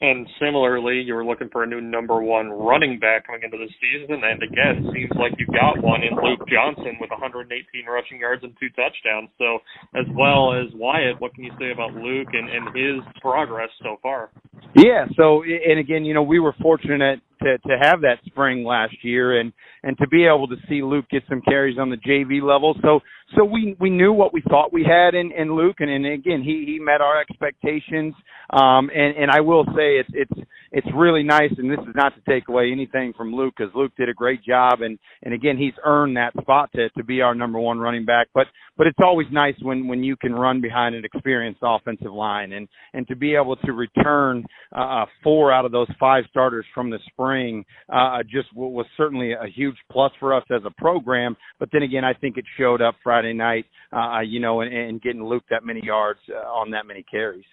[0.02, 3.68] And similarly, you were looking for a new number one running back coming into the
[3.84, 7.52] season, and again, seems like you got one in Luke Johnson with 118
[7.86, 9.28] rushing yards and two touchdowns.
[9.38, 9.60] So,
[10.00, 13.98] as well as Wyatt, what can you say about Luke and, and his progress so
[14.02, 14.32] far?
[14.74, 15.06] Yeah.
[15.18, 19.40] So, and again, you know, we were fortunate to to have that spring last year
[19.40, 22.76] and and to be able to see Luke get some carries on the JV level.
[22.82, 23.00] So
[23.38, 26.42] so we we knew what we thought we had in in Luke and, and again
[26.44, 28.14] he he met our expectations.
[28.52, 32.14] Um and and I will say it's it's it's really nice and this is not
[32.16, 35.58] to take away anything from Luke cuz Luke did a great job and and again
[35.58, 38.28] he's earned that spot to to be our number 1 running back.
[38.34, 42.54] But but it's always nice when when you can run behind an experienced offensive line
[42.54, 44.44] and and to be able to return
[44.76, 49.34] uh four out of those five starters from the spring spring uh, just was certainly
[49.34, 51.36] a huge plus for us as a program.
[51.60, 55.02] But then again, I think it showed up Friday night, uh, you know, and, and
[55.02, 57.46] getting Luke that many yards uh, on that many carries.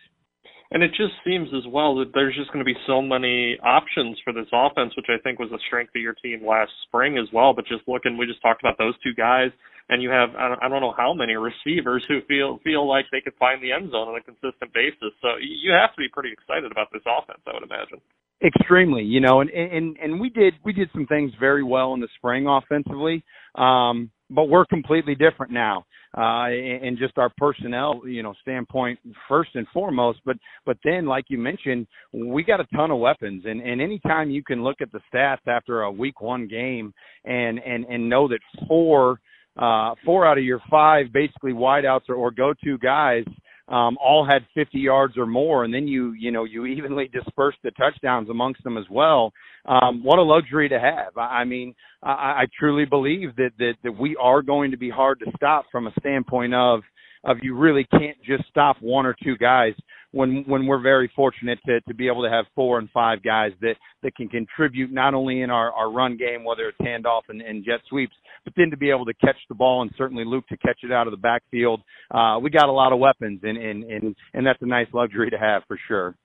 [0.73, 4.19] And it just seems as well that there's just going to be so many options
[4.25, 7.31] for this offense, which I think was a strength of your team last spring as
[7.33, 7.55] well.
[7.55, 9.55] But just looking, we just talked about those two guys,
[9.89, 13.39] and you have I don't know how many receivers who feel feel like they could
[13.39, 15.15] find the end zone on a consistent basis.
[15.23, 18.03] So you have to be pretty excited about this offense, I would imagine.
[18.45, 22.01] Extremely, you know, and and and we did we did some things very well in
[22.01, 23.25] the spring offensively,
[23.55, 25.87] um, but we're completely different now,
[26.19, 30.19] uh, and just our personnel, you know, standpoint first and foremost.
[30.27, 34.29] But but then, like you mentioned, we got a ton of weapons, and and anytime
[34.29, 36.93] you can look at the stats after a week one game
[37.25, 39.19] and and and know that four
[39.57, 43.25] uh, four out of your five basically wideouts or, or go to guys
[43.69, 47.59] um, all had 50 yards or more, and then you you know you evenly dispersed
[47.65, 49.33] the touchdowns amongst them as well.
[49.67, 51.17] Um, what a luxury to have!
[51.17, 52.11] I, I mean, I,
[52.43, 55.87] I truly believe that, that that we are going to be hard to stop from
[55.87, 56.81] a standpoint of
[57.25, 59.73] of you really can't just stop one or two guys
[60.13, 63.51] when when we're very fortunate to to be able to have four and five guys
[63.61, 67.43] that that can contribute not only in our our run game whether it's handoff and,
[67.43, 68.15] and jet sweeps
[68.47, 70.93] but then to be able to catch the ball and certainly Luke to catch it
[70.93, 71.83] out of the backfield.
[72.11, 75.29] Uh we got a lot of weapons and and and and that's a nice luxury
[75.29, 76.17] to have for sure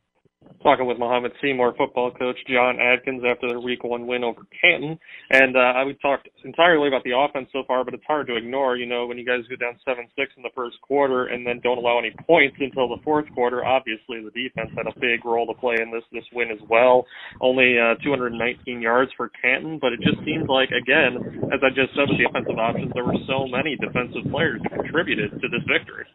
[0.64, 4.98] talking with Mahomet Seymour football coach Jon Adkins after their week one win over Canton.
[5.30, 8.78] And uh, we talked entirely about the offense so far, but it's hard to ignore,
[8.78, 11.60] you know, when you guys go down 7 6 in the first quarter and then
[11.64, 15.48] don't allow any points until the fourth quarter, obviously the defense had a big role
[15.48, 17.06] to play in this, this win as well.
[17.42, 21.94] Only uh, 219 yards for Canton, but it just seems like, again, as I just
[21.98, 25.66] said with the offensive options, there were so many defensive players who contributed to this
[25.66, 26.06] victory.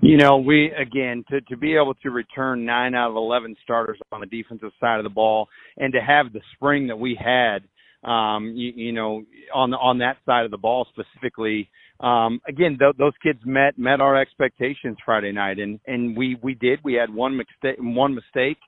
[0.00, 3.98] You know, we again to to be able to return nine out of eleven starters
[4.12, 7.64] on the defensive side of the ball, and to have the spring that we had,
[8.08, 11.68] um, you, you know, on the, on that side of the ball specifically.
[11.98, 16.54] Um, again, th- those kids met met our expectations Friday night, and and we we
[16.54, 16.78] did.
[16.84, 18.58] We had one mistake one mistake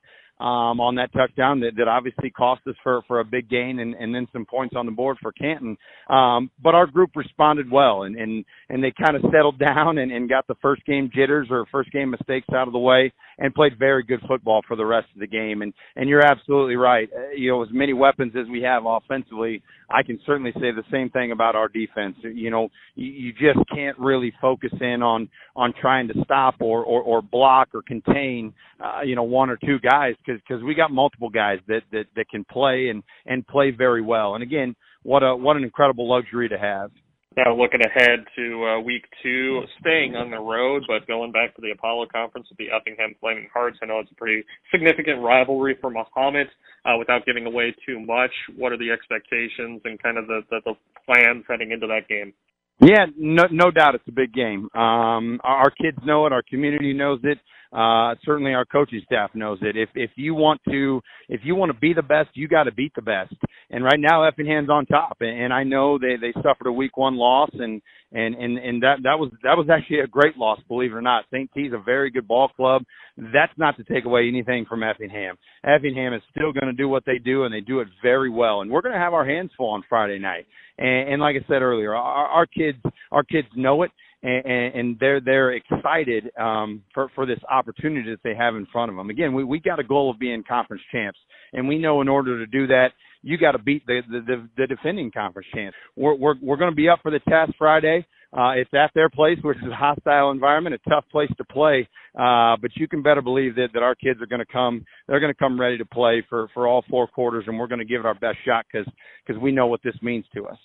[0.41, 3.95] um, on that touchdown that, that obviously cost us for, for a big gain and,
[3.95, 5.77] and then some points on the board for Canton.
[6.09, 10.11] Um, but our group responded well and, and, and they kind of settled down and,
[10.11, 13.55] and got the first game jitters or first game mistakes out of the way and
[13.55, 15.61] played very good football for the rest of the game.
[15.61, 17.09] And, and you're absolutely right.
[17.15, 20.85] Uh, you know, as many weapons as we have offensively, I can certainly say the
[20.91, 22.17] same thing about our defense.
[22.23, 26.85] You know, you, you just can't really focus in on, on trying to stop or,
[26.85, 30.75] or, or block or contain, uh, you know, one or two guys because because we
[30.75, 34.35] got multiple guys that that that can play and and play very well.
[34.35, 36.91] And again, what a what an incredible luxury to have.
[37.37, 41.63] Now looking ahead to uh, week two, staying on the road, but going back to
[41.63, 43.79] the Apollo Conference with the Effingham Flaming Hearts.
[43.81, 46.49] I know it's a pretty significant rivalry for Mahomet.
[46.85, 50.61] Uh, without giving away too much, what are the expectations and kind of the, the,
[50.65, 50.75] the
[51.07, 52.33] plans heading into that game?
[52.81, 54.69] Yeah, no, no doubt it's a big game.
[54.75, 56.33] Um, our kids know it.
[56.33, 57.39] Our community knows it.
[57.73, 59.77] Uh, certainly our coaching staff knows it.
[59.77, 62.73] If, if you want to, if you want to be the best, you got to
[62.73, 63.35] beat the best.
[63.71, 65.19] And right now Effingham's on top.
[65.21, 67.81] And, and I know they, they suffered a week one loss and,
[68.13, 71.03] and, and, and that, that was, that was actually a great loss, believe it or
[71.03, 71.25] not.
[71.33, 71.51] St.
[71.55, 72.83] T's a very good ball club.
[73.17, 75.37] That's not to take away anything from Effingham.
[75.65, 78.63] Effingham is still going to do what they do and they do it very well.
[78.63, 80.47] And we're going to have our hands full on Friday night.
[80.77, 82.79] And, and like I said earlier, our, our kids,
[83.13, 83.93] our kids know it
[84.23, 88.91] and, and they're they're excited um, for for this opportunity that they have in front
[88.91, 89.11] of them.
[89.11, 91.19] Again, we we got a goal of being conference champs,
[91.53, 92.89] and we know in order to do that,
[93.23, 95.77] you got to beat the, the the the defending conference champs.
[95.97, 98.07] We're we're we're going to be up for the test Friday.
[98.33, 101.89] Uh, it's at their place, which is a hostile environment, a tough place to play.
[102.17, 105.19] Uh, but you can better believe that, that our kids are going to come, they're
[105.19, 107.85] going to come ready to play for, for all four quarters, and we're going to
[107.85, 108.87] give it our best shot because
[109.27, 110.59] because we know what this means to us.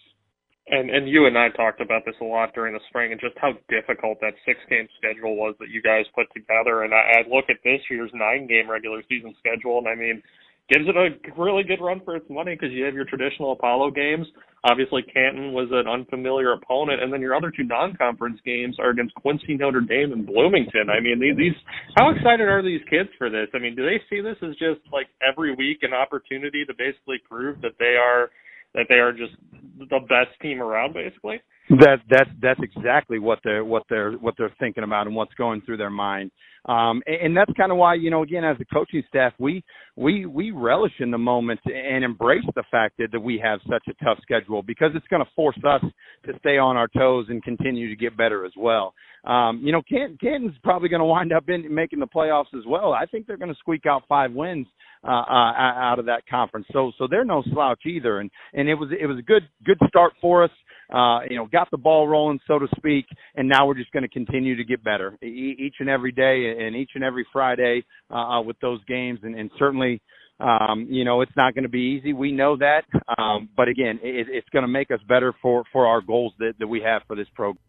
[0.68, 3.38] And and you and I talked about this a lot during the spring and just
[3.38, 6.84] how difficult that six game schedule was that you guys put together.
[6.84, 10.24] And I, I look at this year's nine game regular season schedule, and I mean,
[10.70, 13.92] gives it a really good run for its money because you have your traditional Apollo
[13.92, 14.26] games.
[14.64, 19.14] Obviously, Canton was an unfamiliar opponent, and then your other two non-conference games are against
[19.14, 20.90] Quincy, Notre Dame, and Bloomington.
[20.90, 21.58] I mean, these, these
[21.96, 23.46] how excited are these kids for this?
[23.54, 27.22] I mean, do they see this as just like every week an opportunity to basically
[27.30, 28.34] prove that they are
[28.76, 29.34] that they are just
[29.80, 31.42] the best team around, basically?
[31.70, 35.64] That that's that's exactly what they're what they're what they're thinking about and what's going
[35.66, 36.30] through their mind.
[36.66, 39.64] Um, and, and that's kind of why you know again as a coaching staff we
[39.96, 43.84] we we relish in the moment and embrace the fact that, that we have such
[43.90, 45.82] a tough schedule because it's going to force us
[46.28, 48.94] to stay on our toes and continue to get better as well.
[49.26, 52.64] Um, you know, Canton, Canton's probably going to wind up in making the playoffs as
[52.68, 52.94] well.
[52.94, 54.68] I think they're going to squeak out five wins
[55.06, 56.68] uh, uh, out of that conference.
[56.74, 58.20] So so they're no slouch either.
[58.20, 60.52] And and it was it was a good good start for us
[60.94, 64.04] uh, you know, got the ball rolling, so to speak, and now we're just going
[64.04, 67.84] to continue to get better e- each and every day and each and every Friday
[68.12, 70.02] uh, with those games, and, and certainly.
[70.38, 72.12] Um, you know, it's not going to be easy.
[72.12, 72.82] We know that,
[73.18, 76.56] um, but again, it, it's going to make us better for for our goals that,
[76.60, 77.65] that we have for this program.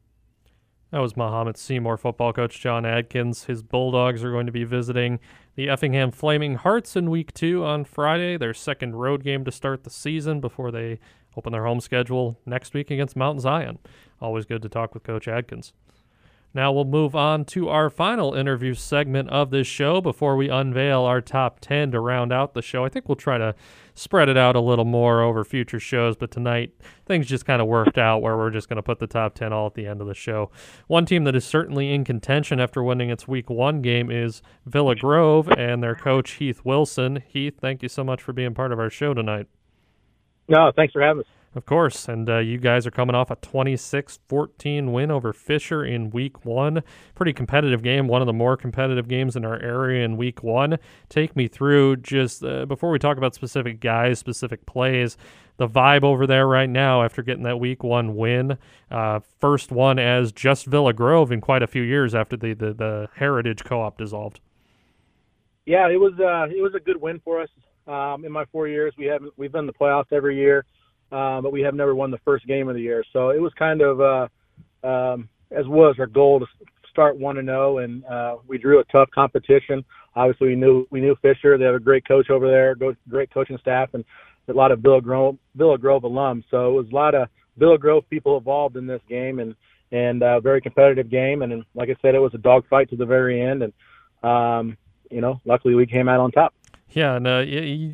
[0.92, 3.44] That was Mahomet Seymour football coach John Adkins.
[3.44, 5.18] His Bulldogs are going to be visiting
[5.56, 9.82] the Effingham Flaming Hearts in week two on Friday, their second road game to start
[9.82, 11.00] the season before they
[11.36, 13.78] open their home schedule next week against Mount Zion.
[14.20, 15.72] Always good to talk with Coach Adkins.
[16.54, 21.02] Now we'll move on to our final interview segment of this show before we unveil
[21.02, 22.84] our top 10 to round out the show.
[22.84, 23.54] I think we'll try to
[23.96, 26.72] spread it out a little more over future shows, but tonight
[27.06, 29.52] things just kind of worked out where we're just going to put the top 10
[29.52, 30.50] all at the end of the show.
[30.86, 34.94] One team that is certainly in contention after winning its week one game is Villa
[34.94, 37.22] Grove and their coach Heath Wilson.
[37.26, 39.46] Heath, thank you so much for being part of our show tonight.
[40.48, 41.26] No, thanks for having us.
[41.56, 46.10] Of course, and uh, you guys are coming off a 26-14 win over Fisher in
[46.10, 46.82] Week One.
[47.14, 50.76] Pretty competitive game, one of the more competitive games in our area in Week One.
[51.08, 55.16] Take me through just uh, before we talk about specific guys, specific plays,
[55.56, 58.58] the vibe over there right now after getting that Week One win.
[58.90, 62.74] Uh, first one as just Villa Grove in quite a few years after the the,
[62.74, 64.40] the Heritage Co-op dissolved.
[65.64, 67.48] Yeah, it was uh, it was a good win for us.
[67.86, 70.66] Um, in my four years, we haven't we've been in the playoffs every year,
[71.12, 73.04] uh, but we have never won the first game of the year.
[73.12, 74.28] So it was kind of uh,
[74.86, 76.46] um, as was our goal to
[76.90, 79.84] start one and zero, and uh, we drew a tough competition.
[80.14, 81.58] Obviously, we knew we knew Fisher.
[81.58, 82.74] They have a great coach over there,
[83.08, 84.04] great coaching staff, and
[84.48, 86.44] a lot of Villa Grove Villa Grove alums.
[86.50, 87.28] So it was a lot of
[87.58, 89.54] Villa Grove people involved in this game, and
[89.92, 91.42] and a uh, very competitive game.
[91.42, 93.72] And, and like I said, it was a dogfight to the very end, and
[94.22, 94.76] um,
[95.10, 96.54] you know, luckily we came out on top.
[96.90, 97.44] Yeah, and uh,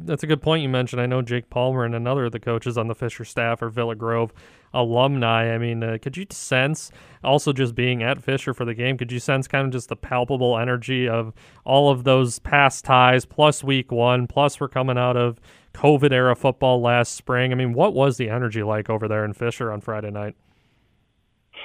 [0.04, 1.00] that's a good point you mentioned.
[1.00, 3.94] I know Jake Palmer and another of the coaches on the Fisher staff are Villa
[3.94, 4.32] Grove
[4.74, 5.52] alumni.
[5.52, 6.92] I mean, uh, could you sense,
[7.24, 9.96] also just being at Fisher for the game, could you sense kind of just the
[9.96, 11.32] palpable energy of
[11.64, 15.40] all of those past ties, plus week one, plus we're coming out of
[15.74, 17.50] COVID era football last spring?
[17.50, 20.36] I mean, what was the energy like over there in Fisher on Friday night?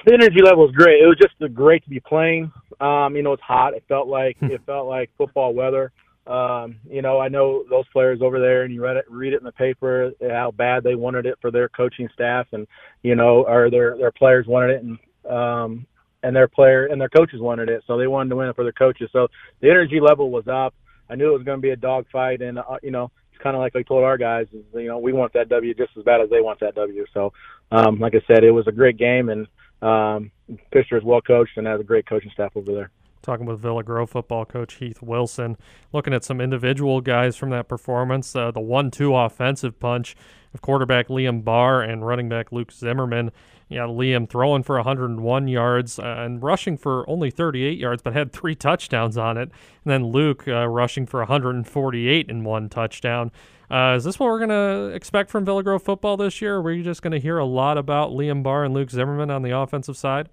[0.06, 1.02] The energy level was great.
[1.02, 2.52] It was just great to be playing.
[2.80, 3.74] Um, you know, it's hot.
[3.74, 5.92] It felt like it felt like football weather.
[6.28, 9.38] Um, you know, I know those players over there, and you read it, read it
[9.38, 12.66] in the paper how bad they wanted it for their coaching staff, and
[13.02, 14.98] you know, or their their players wanted it, and
[15.32, 15.86] um,
[16.22, 18.62] and their player and their coaches wanted it, so they wanted to win it for
[18.62, 19.08] their coaches.
[19.10, 19.28] So
[19.60, 20.74] the energy level was up.
[21.08, 23.56] I knew it was going to be a dogfight, and uh, you know, it's kind
[23.56, 26.04] of like I told our guys, is, you know, we want that W just as
[26.04, 27.06] bad as they want that W.
[27.14, 27.32] So,
[27.72, 29.46] um, like I said, it was a great game, and
[29.80, 30.30] um,
[30.74, 32.90] Fisher is well coached and has a great coaching staff over there
[33.22, 35.56] talking with Villa Grove football coach Heath Wilson,
[35.92, 38.34] looking at some individual guys from that performance.
[38.34, 40.16] Uh, the one-two offensive punch
[40.54, 43.30] of quarterback Liam Barr and running back Luke Zimmerman.
[43.68, 48.32] Yeah, Liam throwing for 101 yards uh, and rushing for only 38 yards, but had
[48.32, 49.50] three touchdowns on it.
[49.84, 53.30] And then Luke uh, rushing for 148 in one touchdown.
[53.70, 56.56] Uh, is this what we're going to expect from Villa Grove football this year?
[56.56, 59.30] Or are you just going to hear a lot about Liam Barr and Luke Zimmerman
[59.30, 60.30] on the offensive side?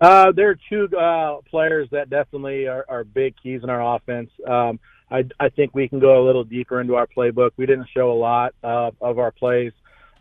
[0.00, 4.30] Uh, there are two uh, players that definitely are, are big keys in our offense.
[4.46, 4.78] Um,
[5.10, 7.50] I, I think we can go a little deeper into our playbook.
[7.56, 9.72] We didn't show a lot uh, of our plays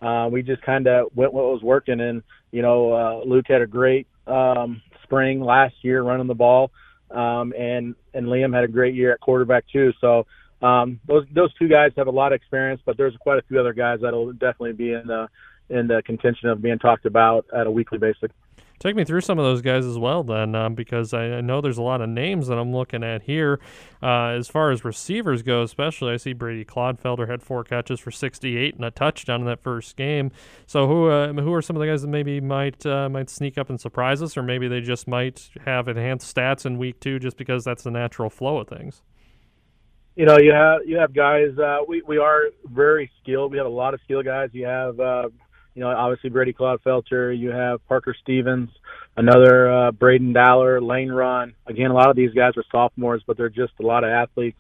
[0.04, 2.02] uh, we just kind of went what was working.
[2.02, 2.22] And
[2.52, 6.72] you know, uh, Luke had a great um, spring last year running the ball,
[7.10, 9.94] um, and and Liam had a great year at quarterback too.
[10.02, 10.26] So
[10.62, 13.60] um, those those two guys have a lot of experience, but there's quite a few
[13.60, 15.30] other guys that'll definitely be in the
[15.70, 18.30] in the contention of being talked about at a weekly basis.
[18.84, 21.62] Take me through some of those guys as well, then, um, because I, I, know
[21.62, 23.62] there's a lot of names that I'm looking at here.
[24.02, 28.12] Uh, as far as receivers go, especially, I see Brady Clodfelder had four catches for
[28.12, 30.34] 68 and a touchdown in that first game.
[30.66, 33.58] So, who uh, who are some of the guys that maybe might uh, might sneak
[33.58, 37.20] up and surprise us, or maybe they just might have enhanced stats in week two,
[37.20, 39.02] just because that's the natural flow of things?
[40.18, 41.58] You know, you have you have guys.
[41.58, 43.54] Uh, we we are very skilled.
[43.54, 44.50] We have a lot of skilled guys.
[44.52, 45.30] You have uh,
[45.76, 47.38] you know, obviously Brady Clodfelter.
[47.38, 48.70] You have Parker Stevens,
[49.18, 51.54] another uh, Braden Dowler, Lane Run.
[51.66, 54.60] Again, a lot of these guys are sophomores, but they're just a lot of athletes.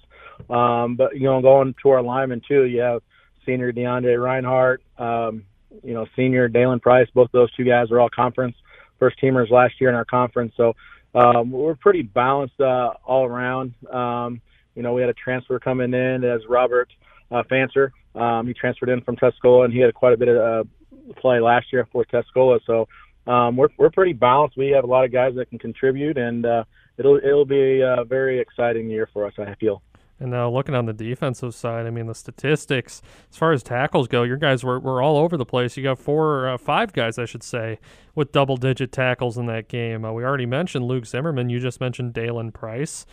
[0.49, 3.01] Um, but you know, going to our linemen too, you have
[3.45, 5.43] senior DeAndre Reinhardt, um,
[5.83, 7.07] you know, senior Dalen Price.
[7.13, 8.55] Both those two guys are all conference
[9.03, 10.53] first teamers last year in our conference.
[10.55, 10.73] So
[11.13, 13.73] um, we're pretty balanced uh, all around.
[13.91, 14.41] Um,
[14.75, 16.89] you know, we had a transfer coming in as Robert
[17.29, 17.91] uh, Fancer.
[18.15, 20.69] Um, he transferred in from Tuscola, and he had quite a bit of uh,
[21.17, 22.59] play last year for Tuscola.
[22.65, 22.87] So
[23.27, 24.57] um, we're we're pretty balanced.
[24.57, 26.63] We have a lot of guys that can contribute, and uh,
[26.97, 29.33] it'll it'll be a very exciting year for us.
[29.37, 29.81] I feel.
[30.19, 34.07] And now looking on the defensive side, I mean the statistics as far as tackles
[34.07, 35.75] go, your guys were, were all over the place.
[35.75, 37.79] You got four, uh, five guys, I should say,
[38.15, 40.05] with double-digit tackles in that game.
[40.05, 41.49] Uh, we already mentioned Luke Zimmerman.
[41.49, 43.05] You just mentioned Dalen Price.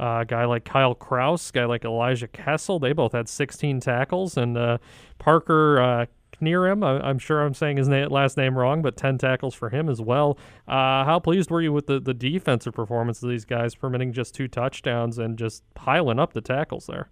[0.00, 4.36] Uh, a guy like Kyle Kraus, guy like Elijah Kessel, they both had 16 tackles,
[4.36, 4.78] and uh,
[5.18, 6.06] Parker
[6.40, 6.82] near him.
[6.82, 9.88] I, am sure I'm saying his na- last name wrong, but 10 tackles for him
[9.88, 10.38] as well.
[10.66, 14.34] Uh, how pleased were you with the, the defensive performance of these guys, permitting just
[14.34, 17.08] two touchdowns and just piling up the tackles there?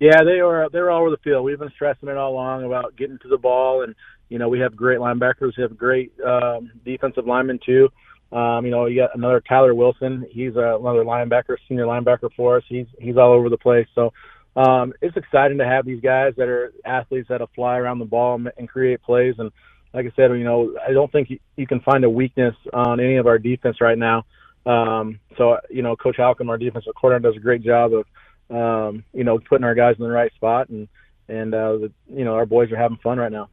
[0.00, 1.44] Yeah, they were they were all over the field.
[1.44, 3.94] We've been stressing it all along about getting to the ball, and
[4.30, 5.56] you know we have great linebackers.
[5.56, 7.88] We have great um, defensive linemen too.
[8.32, 10.26] Um, you know, you got another Tyler Wilson.
[10.28, 12.64] He's uh, another linebacker, senior linebacker for us.
[12.68, 13.86] He's he's all over the place.
[13.94, 14.12] So
[14.56, 18.34] um, it's exciting to have these guys that are athletes that'll fly around the ball
[18.34, 19.34] and, and create plays.
[19.38, 19.50] And
[19.94, 23.00] like I said, you know, I don't think you, you can find a weakness on
[23.00, 24.24] any of our defense right now.
[24.64, 28.06] Um, so you know, Coach Halcomb, our defensive coordinator, does a great job of
[28.50, 30.88] um, you know putting our guys in the right spot, and
[31.28, 33.48] and uh, the, you know our boys are having fun right now.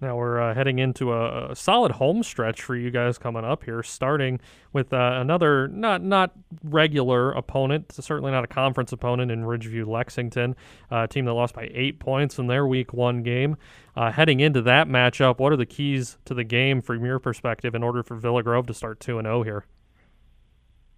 [0.00, 3.64] Now we're uh, heading into a, a, solid home stretch for you guys coming up
[3.64, 4.40] here, starting
[4.74, 6.32] with uh, another not not
[6.62, 10.54] regular opponent, certainly not a conference opponent in Ridgeview Lexington,
[10.92, 13.56] uh, a team that lost by eight points in their Week One game.
[13.96, 17.74] Uh, heading into that matchup, what are the keys to the game from your perspective
[17.74, 19.64] in order for Villa Grove to start two and zero oh here?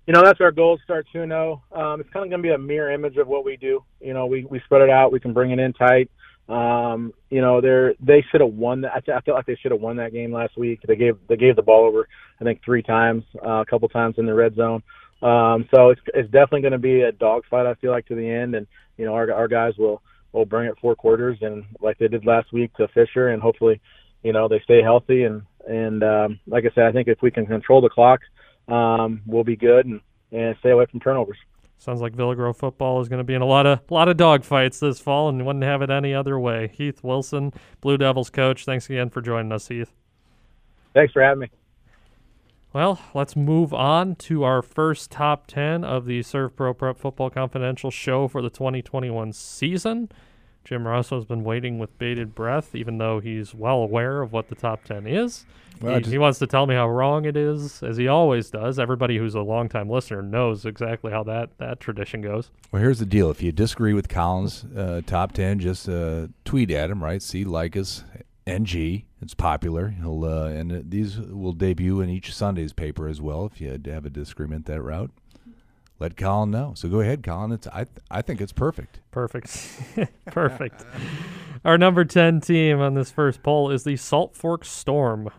[0.08, 1.62] You know that's our goal start two and zero.
[1.70, 1.80] Oh.
[1.80, 3.84] Um, it's kind of going to be a mirror image of what we do.
[4.00, 5.12] You know, we we spread it out.
[5.12, 6.10] We can bring it in tight.
[6.48, 8.92] Um, you know, they're they should have won that.
[8.94, 10.80] I feel like they should have won that game last week.
[10.86, 12.08] They gave they gave the ball over,
[12.40, 14.82] I think, three times, uh, a couple times in the red zone.
[15.20, 17.66] Um, so it's it's definitely going to be a dogfight.
[17.66, 20.00] I feel like to the end, and you know, our our guys will
[20.32, 23.80] will bring it four quarters, and like they did last week to Fisher, and hopefully,
[24.22, 25.24] you know, they stay healthy.
[25.24, 28.20] And and um, like I said, I think if we can control the clock,
[28.68, 30.00] um, we'll be good and
[30.32, 31.38] and stay away from turnovers.
[31.78, 34.08] Sounds like Villa Grove football is going to be in a lot of a lot
[34.08, 36.68] of dogfights this fall, and wouldn't have it any other way.
[36.74, 38.64] Heath Wilson, Blue Devils coach.
[38.64, 39.92] Thanks again for joining us, Heath.
[40.92, 41.50] Thanks for having me.
[42.72, 47.90] Well, let's move on to our first top 10 of the ServPro Prep Football Confidential
[47.90, 50.10] show for the 2021 season.
[50.68, 54.48] Jim Rossow has been waiting with bated breath, even though he's well aware of what
[54.50, 55.46] the top 10 is.
[55.80, 58.50] Well, he, just, he, wants to tell me how wrong it is, as he always
[58.50, 58.78] does.
[58.78, 62.50] Everybody who's a longtime listener knows exactly how that, that tradition goes.
[62.70, 63.30] Well, here's the deal.
[63.30, 67.22] If you disagree with Colin's uh, top 10, just uh, tweet at him, right?
[67.22, 68.04] See like us,
[68.46, 69.04] NG.
[69.22, 69.88] It's popular.
[69.88, 74.04] He'll uh, And these will debut in each Sunday's paper as well if you have
[74.04, 75.12] a disagreement that route
[75.98, 76.72] let Colin know.
[76.76, 77.52] So go ahead, Colin.
[77.52, 79.00] It's I I think it's perfect.
[79.10, 79.48] Perfect.
[80.26, 80.84] perfect.
[81.64, 85.30] Our number 10 team on this first poll is the Salt Fork Storm.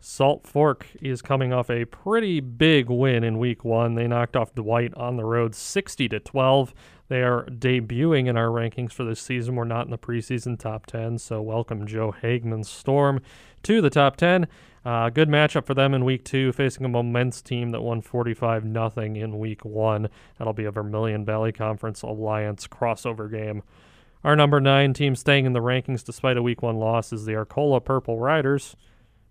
[0.00, 3.94] Salt Fork is coming off a pretty big win in week 1.
[3.94, 6.72] They knocked off Dwight on the road 60 to 12.
[7.08, 9.56] They are debuting in our rankings for this season.
[9.56, 13.20] We're not in the preseason top 10, so welcome Joe Hagman's Storm
[13.64, 14.46] to the top 10.
[14.86, 18.64] Uh, good matchup for them in week two, facing a Momence team that won 45
[18.64, 20.08] nothing in week one.
[20.38, 23.64] That'll be a Vermilion Valley Conference Alliance crossover game.
[24.22, 27.34] Our number nine team staying in the rankings despite a week one loss is the
[27.34, 28.76] Arcola Purple Riders.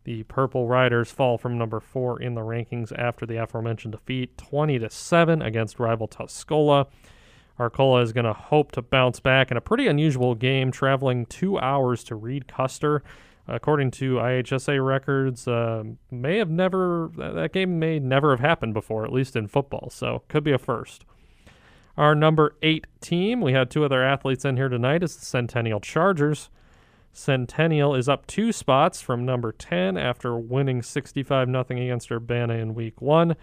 [0.04, 4.80] The Purple Riders fall from number four in the rankings after the aforementioned defeat, 20
[4.80, 6.88] to seven against rival Tuscola.
[7.58, 11.58] Arcola is going to hope to bounce back in a pretty unusual game, traveling two
[11.58, 13.02] hours to Reed Custer.
[13.48, 19.06] According to IHSA records, uh, may have never that game may never have happened before,
[19.06, 19.90] at least in football.
[19.92, 21.06] So could be a first.
[21.98, 25.80] Our number eight team, we had two other athletes in here tonight, is the Centennial
[25.80, 26.50] Chargers.
[27.14, 32.76] Centennial is up two spots from number 10 after winning 65 0 against Urbana in
[32.76, 33.38] week one.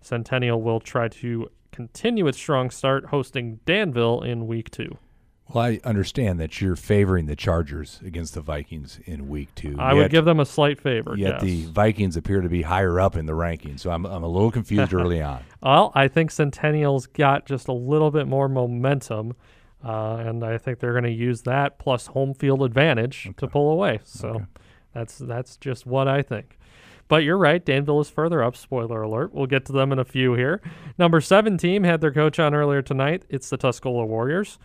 [0.00, 4.96] Centennial will try to continue its strong start, hosting Danville in week two.
[5.52, 9.76] Well, I understand that you're favoring the Chargers against the Vikings in week two.
[9.78, 11.16] I would give them a slight favor.
[11.16, 11.42] Yet yes.
[11.42, 14.50] the Vikings appear to be higher up in the rankings, so I'm, I'm a little
[14.50, 15.42] confused early on.
[15.62, 19.34] Well, I think Centennial's got just a little bit more momentum,
[19.84, 23.36] uh, and I think they're going to use that plus home field advantage okay.
[23.38, 24.00] to pull away.
[24.04, 24.44] So okay.
[24.94, 26.58] that's that's just what I think.
[27.08, 28.54] But you're right, Danville is further up.
[28.54, 29.34] Spoiler alert.
[29.34, 30.60] We'll get to them in a few here.
[30.96, 33.24] Number seven team had their coach on earlier tonight.
[33.28, 34.60] It's the Tuscola Warriors.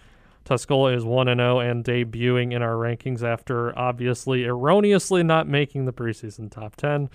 [0.45, 5.93] Tuscola is 1 0 and debuting in our rankings after obviously erroneously not making the
[5.93, 7.09] preseason top 10.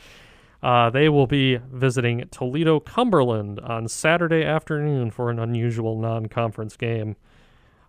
[0.63, 6.77] Uh, they will be visiting Toledo Cumberland on Saturday afternoon for an unusual non conference
[6.77, 7.17] game.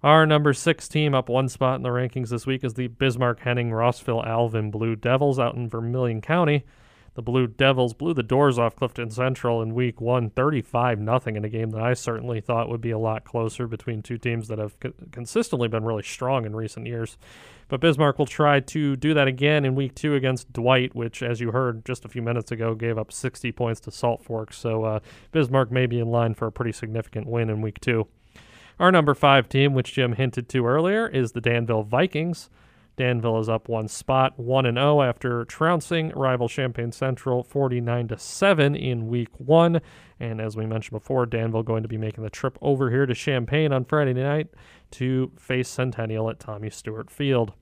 [0.03, 3.41] Our number six team up one spot in the rankings this week is the Bismarck
[3.41, 6.63] Henning Rossville Alvin Blue Devils out in Vermilion County.
[7.13, 11.43] The Blue Devils blew the doors off Clifton Central in week one, 35 nothing in
[11.43, 14.59] a game that I certainly thought would be a lot closer between two teams that
[14.59, 17.17] have co- consistently been really strong in recent years.
[17.67, 21.41] But Bismarck will try to do that again in week two against Dwight, which, as
[21.41, 24.53] you heard just a few minutes ago, gave up 60 points to Salt Fork.
[24.53, 24.99] So uh,
[25.31, 28.07] Bismarck may be in line for a pretty significant win in week two.
[28.79, 32.49] Our number five team, which Jim hinted to earlier, is the Danville Vikings.
[32.97, 38.17] Danville is up one spot, 1 and 0 after trouncing rival Champaign Central 49 to
[38.17, 39.81] 7 in week 1.
[40.19, 43.13] And as we mentioned before, Danville going to be making the trip over here to
[43.15, 44.49] Champaign on Friday night
[44.91, 47.53] to face Centennial at Tommy Stewart Field.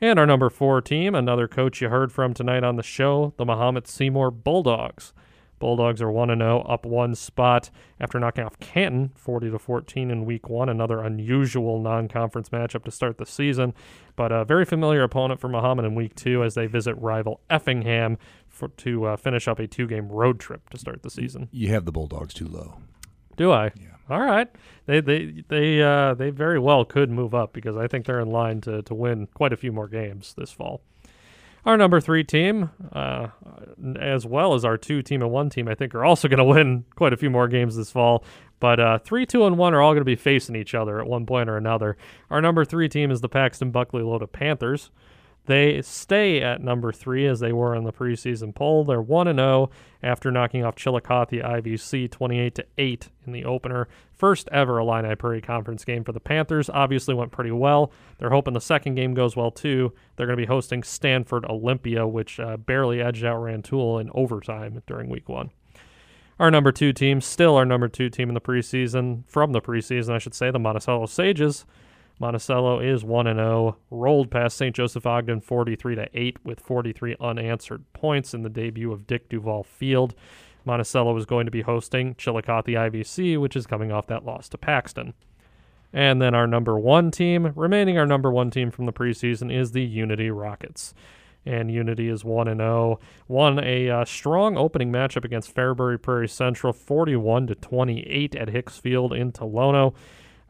[0.00, 3.44] And our number 4 team, another coach you heard from tonight on the show, the
[3.44, 5.12] Mahomet Seymour Bulldogs.
[5.58, 10.24] Bulldogs are 1 0, up one spot after knocking off Canton 40 to 14 in
[10.24, 13.74] week 1, another unusual non-conference matchup to start the season,
[14.16, 18.18] but a very familiar opponent for Mahomet in week 2 as they visit rival Effingham
[18.48, 21.48] for, to uh, finish up a two-game road trip to start the season.
[21.52, 22.78] You have the Bulldogs too low.
[23.36, 23.72] Do I?
[23.76, 23.96] Yeah.
[24.08, 24.48] All right.
[24.86, 28.30] They they they uh, they very well could move up because I think they're in
[28.30, 30.80] line to to win quite a few more games this fall.
[31.66, 33.26] Our number three team, uh,
[34.00, 36.44] as well as our two team and one team, I think are also going to
[36.44, 38.24] win quite a few more games this fall.
[38.60, 41.08] But uh, three, two, and one are all going to be facing each other at
[41.08, 41.96] one point or another.
[42.30, 44.92] Our number three team is the Paxton Buckley Loda Panthers.
[45.46, 48.84] They stay at number three as they were in the preseason poll.
[48.84, 49.70] They're one and zero oh
[50.02, 53.88] after knocking off Chillicothe IVC twenty eight to eight in the opener.
[54.12, 56.68] First ever Illini Prairie Conference game for the Panthers.
[56.68, 57.92] Obviously went pretty well.
[58.18, 59.92] They're hoping the second game goes well too.
[60.16, 64.82] They're going to be hosting Stanford Olympia, which uh, barely edged out Rantoul in overtime
[64.86, 65.50] during Week One.
[66.38, 70.10] Our number two team, still our number two team in the preseason, from the preseason,
[70.12, 71.64] I should say, the Monticello Sages
[72.18, 74.74] Monticello is 1 0, rolled past St.
[74.74, 80.14] Joseph Ogden 43 8 with 43 unanswered points in the debut of Dick Duval Field.
[80.64, 84.58] Monticello is going to be hosting Chillicothe IVC, which is coming off that loss to
[84.58, 85.14] Paxton.
[85.92, 89.72] And then our number one team, remaining our number one team from the preseason, is
[89.72, 90.94] the Unity Rockets.
[91.44, 92.98] And Unity is 1 0.
[93.28, 99.12] Won a uh, strong opening matchup against Fairbury Prairie Central 41 28 at Hicks Field
[99.12, 99.94] in Tolono.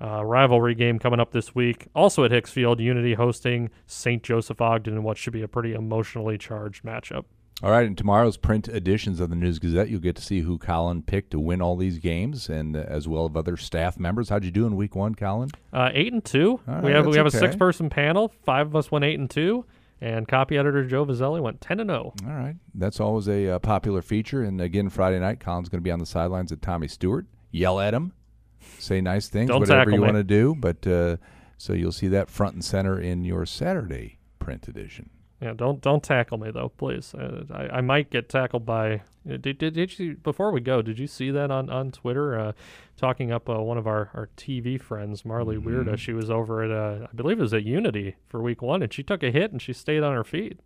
[0.01, 1.87] Uh, rivalry game coming up this week.
[1.95, 2.81] Also at Hicks Field.
[2.81, 4.23] Unity hosting St.
[4.23, 7.25] Joseph Ogden in what should be a pretty emotionally charged matchup.
[7.63, 10.59] All right, in tomorrow's print editions of the News Gazette, you'll get to see who
[10.59, 14.29] Colin picked to win all these games, and uh, as well as other staff members.
[14.29, 15.49] How'd you do in Week One, Colin?
[15.73, 16.61] Uh, eight and two.
[16.67, 17.39] Right, we have we have okay.
[17.39, 18.31] a six person panel.
[18.45, 19.65] Five of us went eight and two,
[20.03, 22.13] and copy editor Joe Vozzelli went ten and zero.
[22.27, 24.43] All right, that's always a uh, popular feature.
[24.43, 27.25] And again, Friday night, Colin's going to be on the sidelines at Tommy Stewart.
[27.53, 28.13] Yell at him,
[28.79, 30.55] say nice things, Don't whatever you want to do.
[30.59, 31.17] But uh,
[31.59, 35.11] so you'll see that front and center in your Saturday print edition.
[35.41, 37.15] Yeah, don't don't tackle me though, please.
[37.15, 39.03] Uh, I, I might get tackled by.
[39.31, 40.81] uh, Did, did, did you before we go?
[40.81, 42.39] Did you see that on on Twitter?
[42.39, 42.53] Uh,
[42.97, 45.69] talking up uh, one of our, our TV friends, Marley Mm-hmm.
[45.91, 45.99] Weirda.
[45.99, 48.91] She was over at uh, I believe it was at Unity for week one, and
[48.93, 50.59] she took a hit and she stayed on her feet.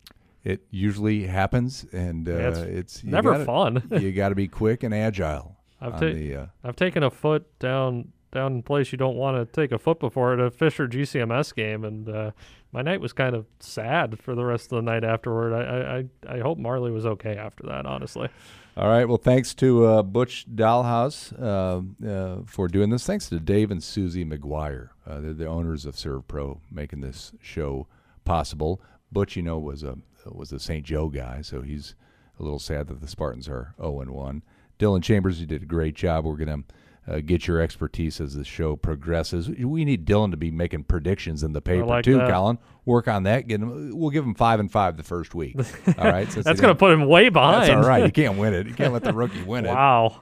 [0.44, 3.82] It usually happens, and uh, Yeah, it's it's, never gotta- fun.
[4.00, 5.56] you got to be quick and agile.
[5.80, 9.36] I've, ta- the, uh, I've taken a foot down down in place you don't want
[9.36, 12.30] to take a foot before at a Fisher GCMS game, and uh,
[12.70, 15.52] my night was kind of sad for the rest of the night afterward.
[15.52, 18.28] I I, I hope Marley was okay after that, honestly.
[18.76, 19.04] All right.
[19.04, 23.04] Well, thanks to uh, Butch Dollhouse uh, uh, for doing this.
[23.04, 24.90] Thanks to Dave and Susie McGuire.
[25.06, 27.88] Uh, they're the owners of ServPro, making this show
[28.24, 28.80] possible.
[29.10, 30.84] Butch, you know, was a was a St.
[30.84, 31.94] Joe guy, so he's
[32.38, 34.42] a little sad that the Spartans are 0 and 1.
[34.80, 36.24] Dylan Chambers, you did a great job.
[36.24, 39.48] We're going to uh, get your expertise as the show progresses.
[39.48, 42.30] We need Dylan to be making predictions in the paper like too, that.
[42.30, 42.58] Colin.
[42.84, 43.46] Work on that.
[43.46, 45.56] Get him, we'll give him five and five the first week.
[45.98, 47.62] All right, That's going to put him way behind.
[47.62, 48.04] That's all right.
[48.04, 48.66] You can't win it.
[48.66, 49.68] You can't let the rookie win it.
[49.68, 50.18] Wow.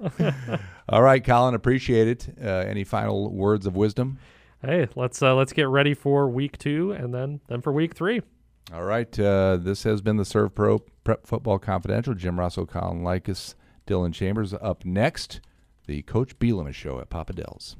[0.88, 1.54] all right, Colin.
[1.54, 2.28] Appreciate it.
[2.42, 4.18] Uh, any final words of wisdom?
[4.60, 8.22] Hey, let's uh, let's get ready for week two, and then then for week three.
[8.72, 9.18] All right.
[9.18, 12.14] Uh, this has been the ServPro Prep Football Confidential.
[12.14, 13.54] Jim Rossow, Colin Likas,
[13.88, 14.52] Dylan Chambers.
[14.52, 15.40] Up next,
[15.86, 17.76] the Coach Bielema Show at Papa Del's.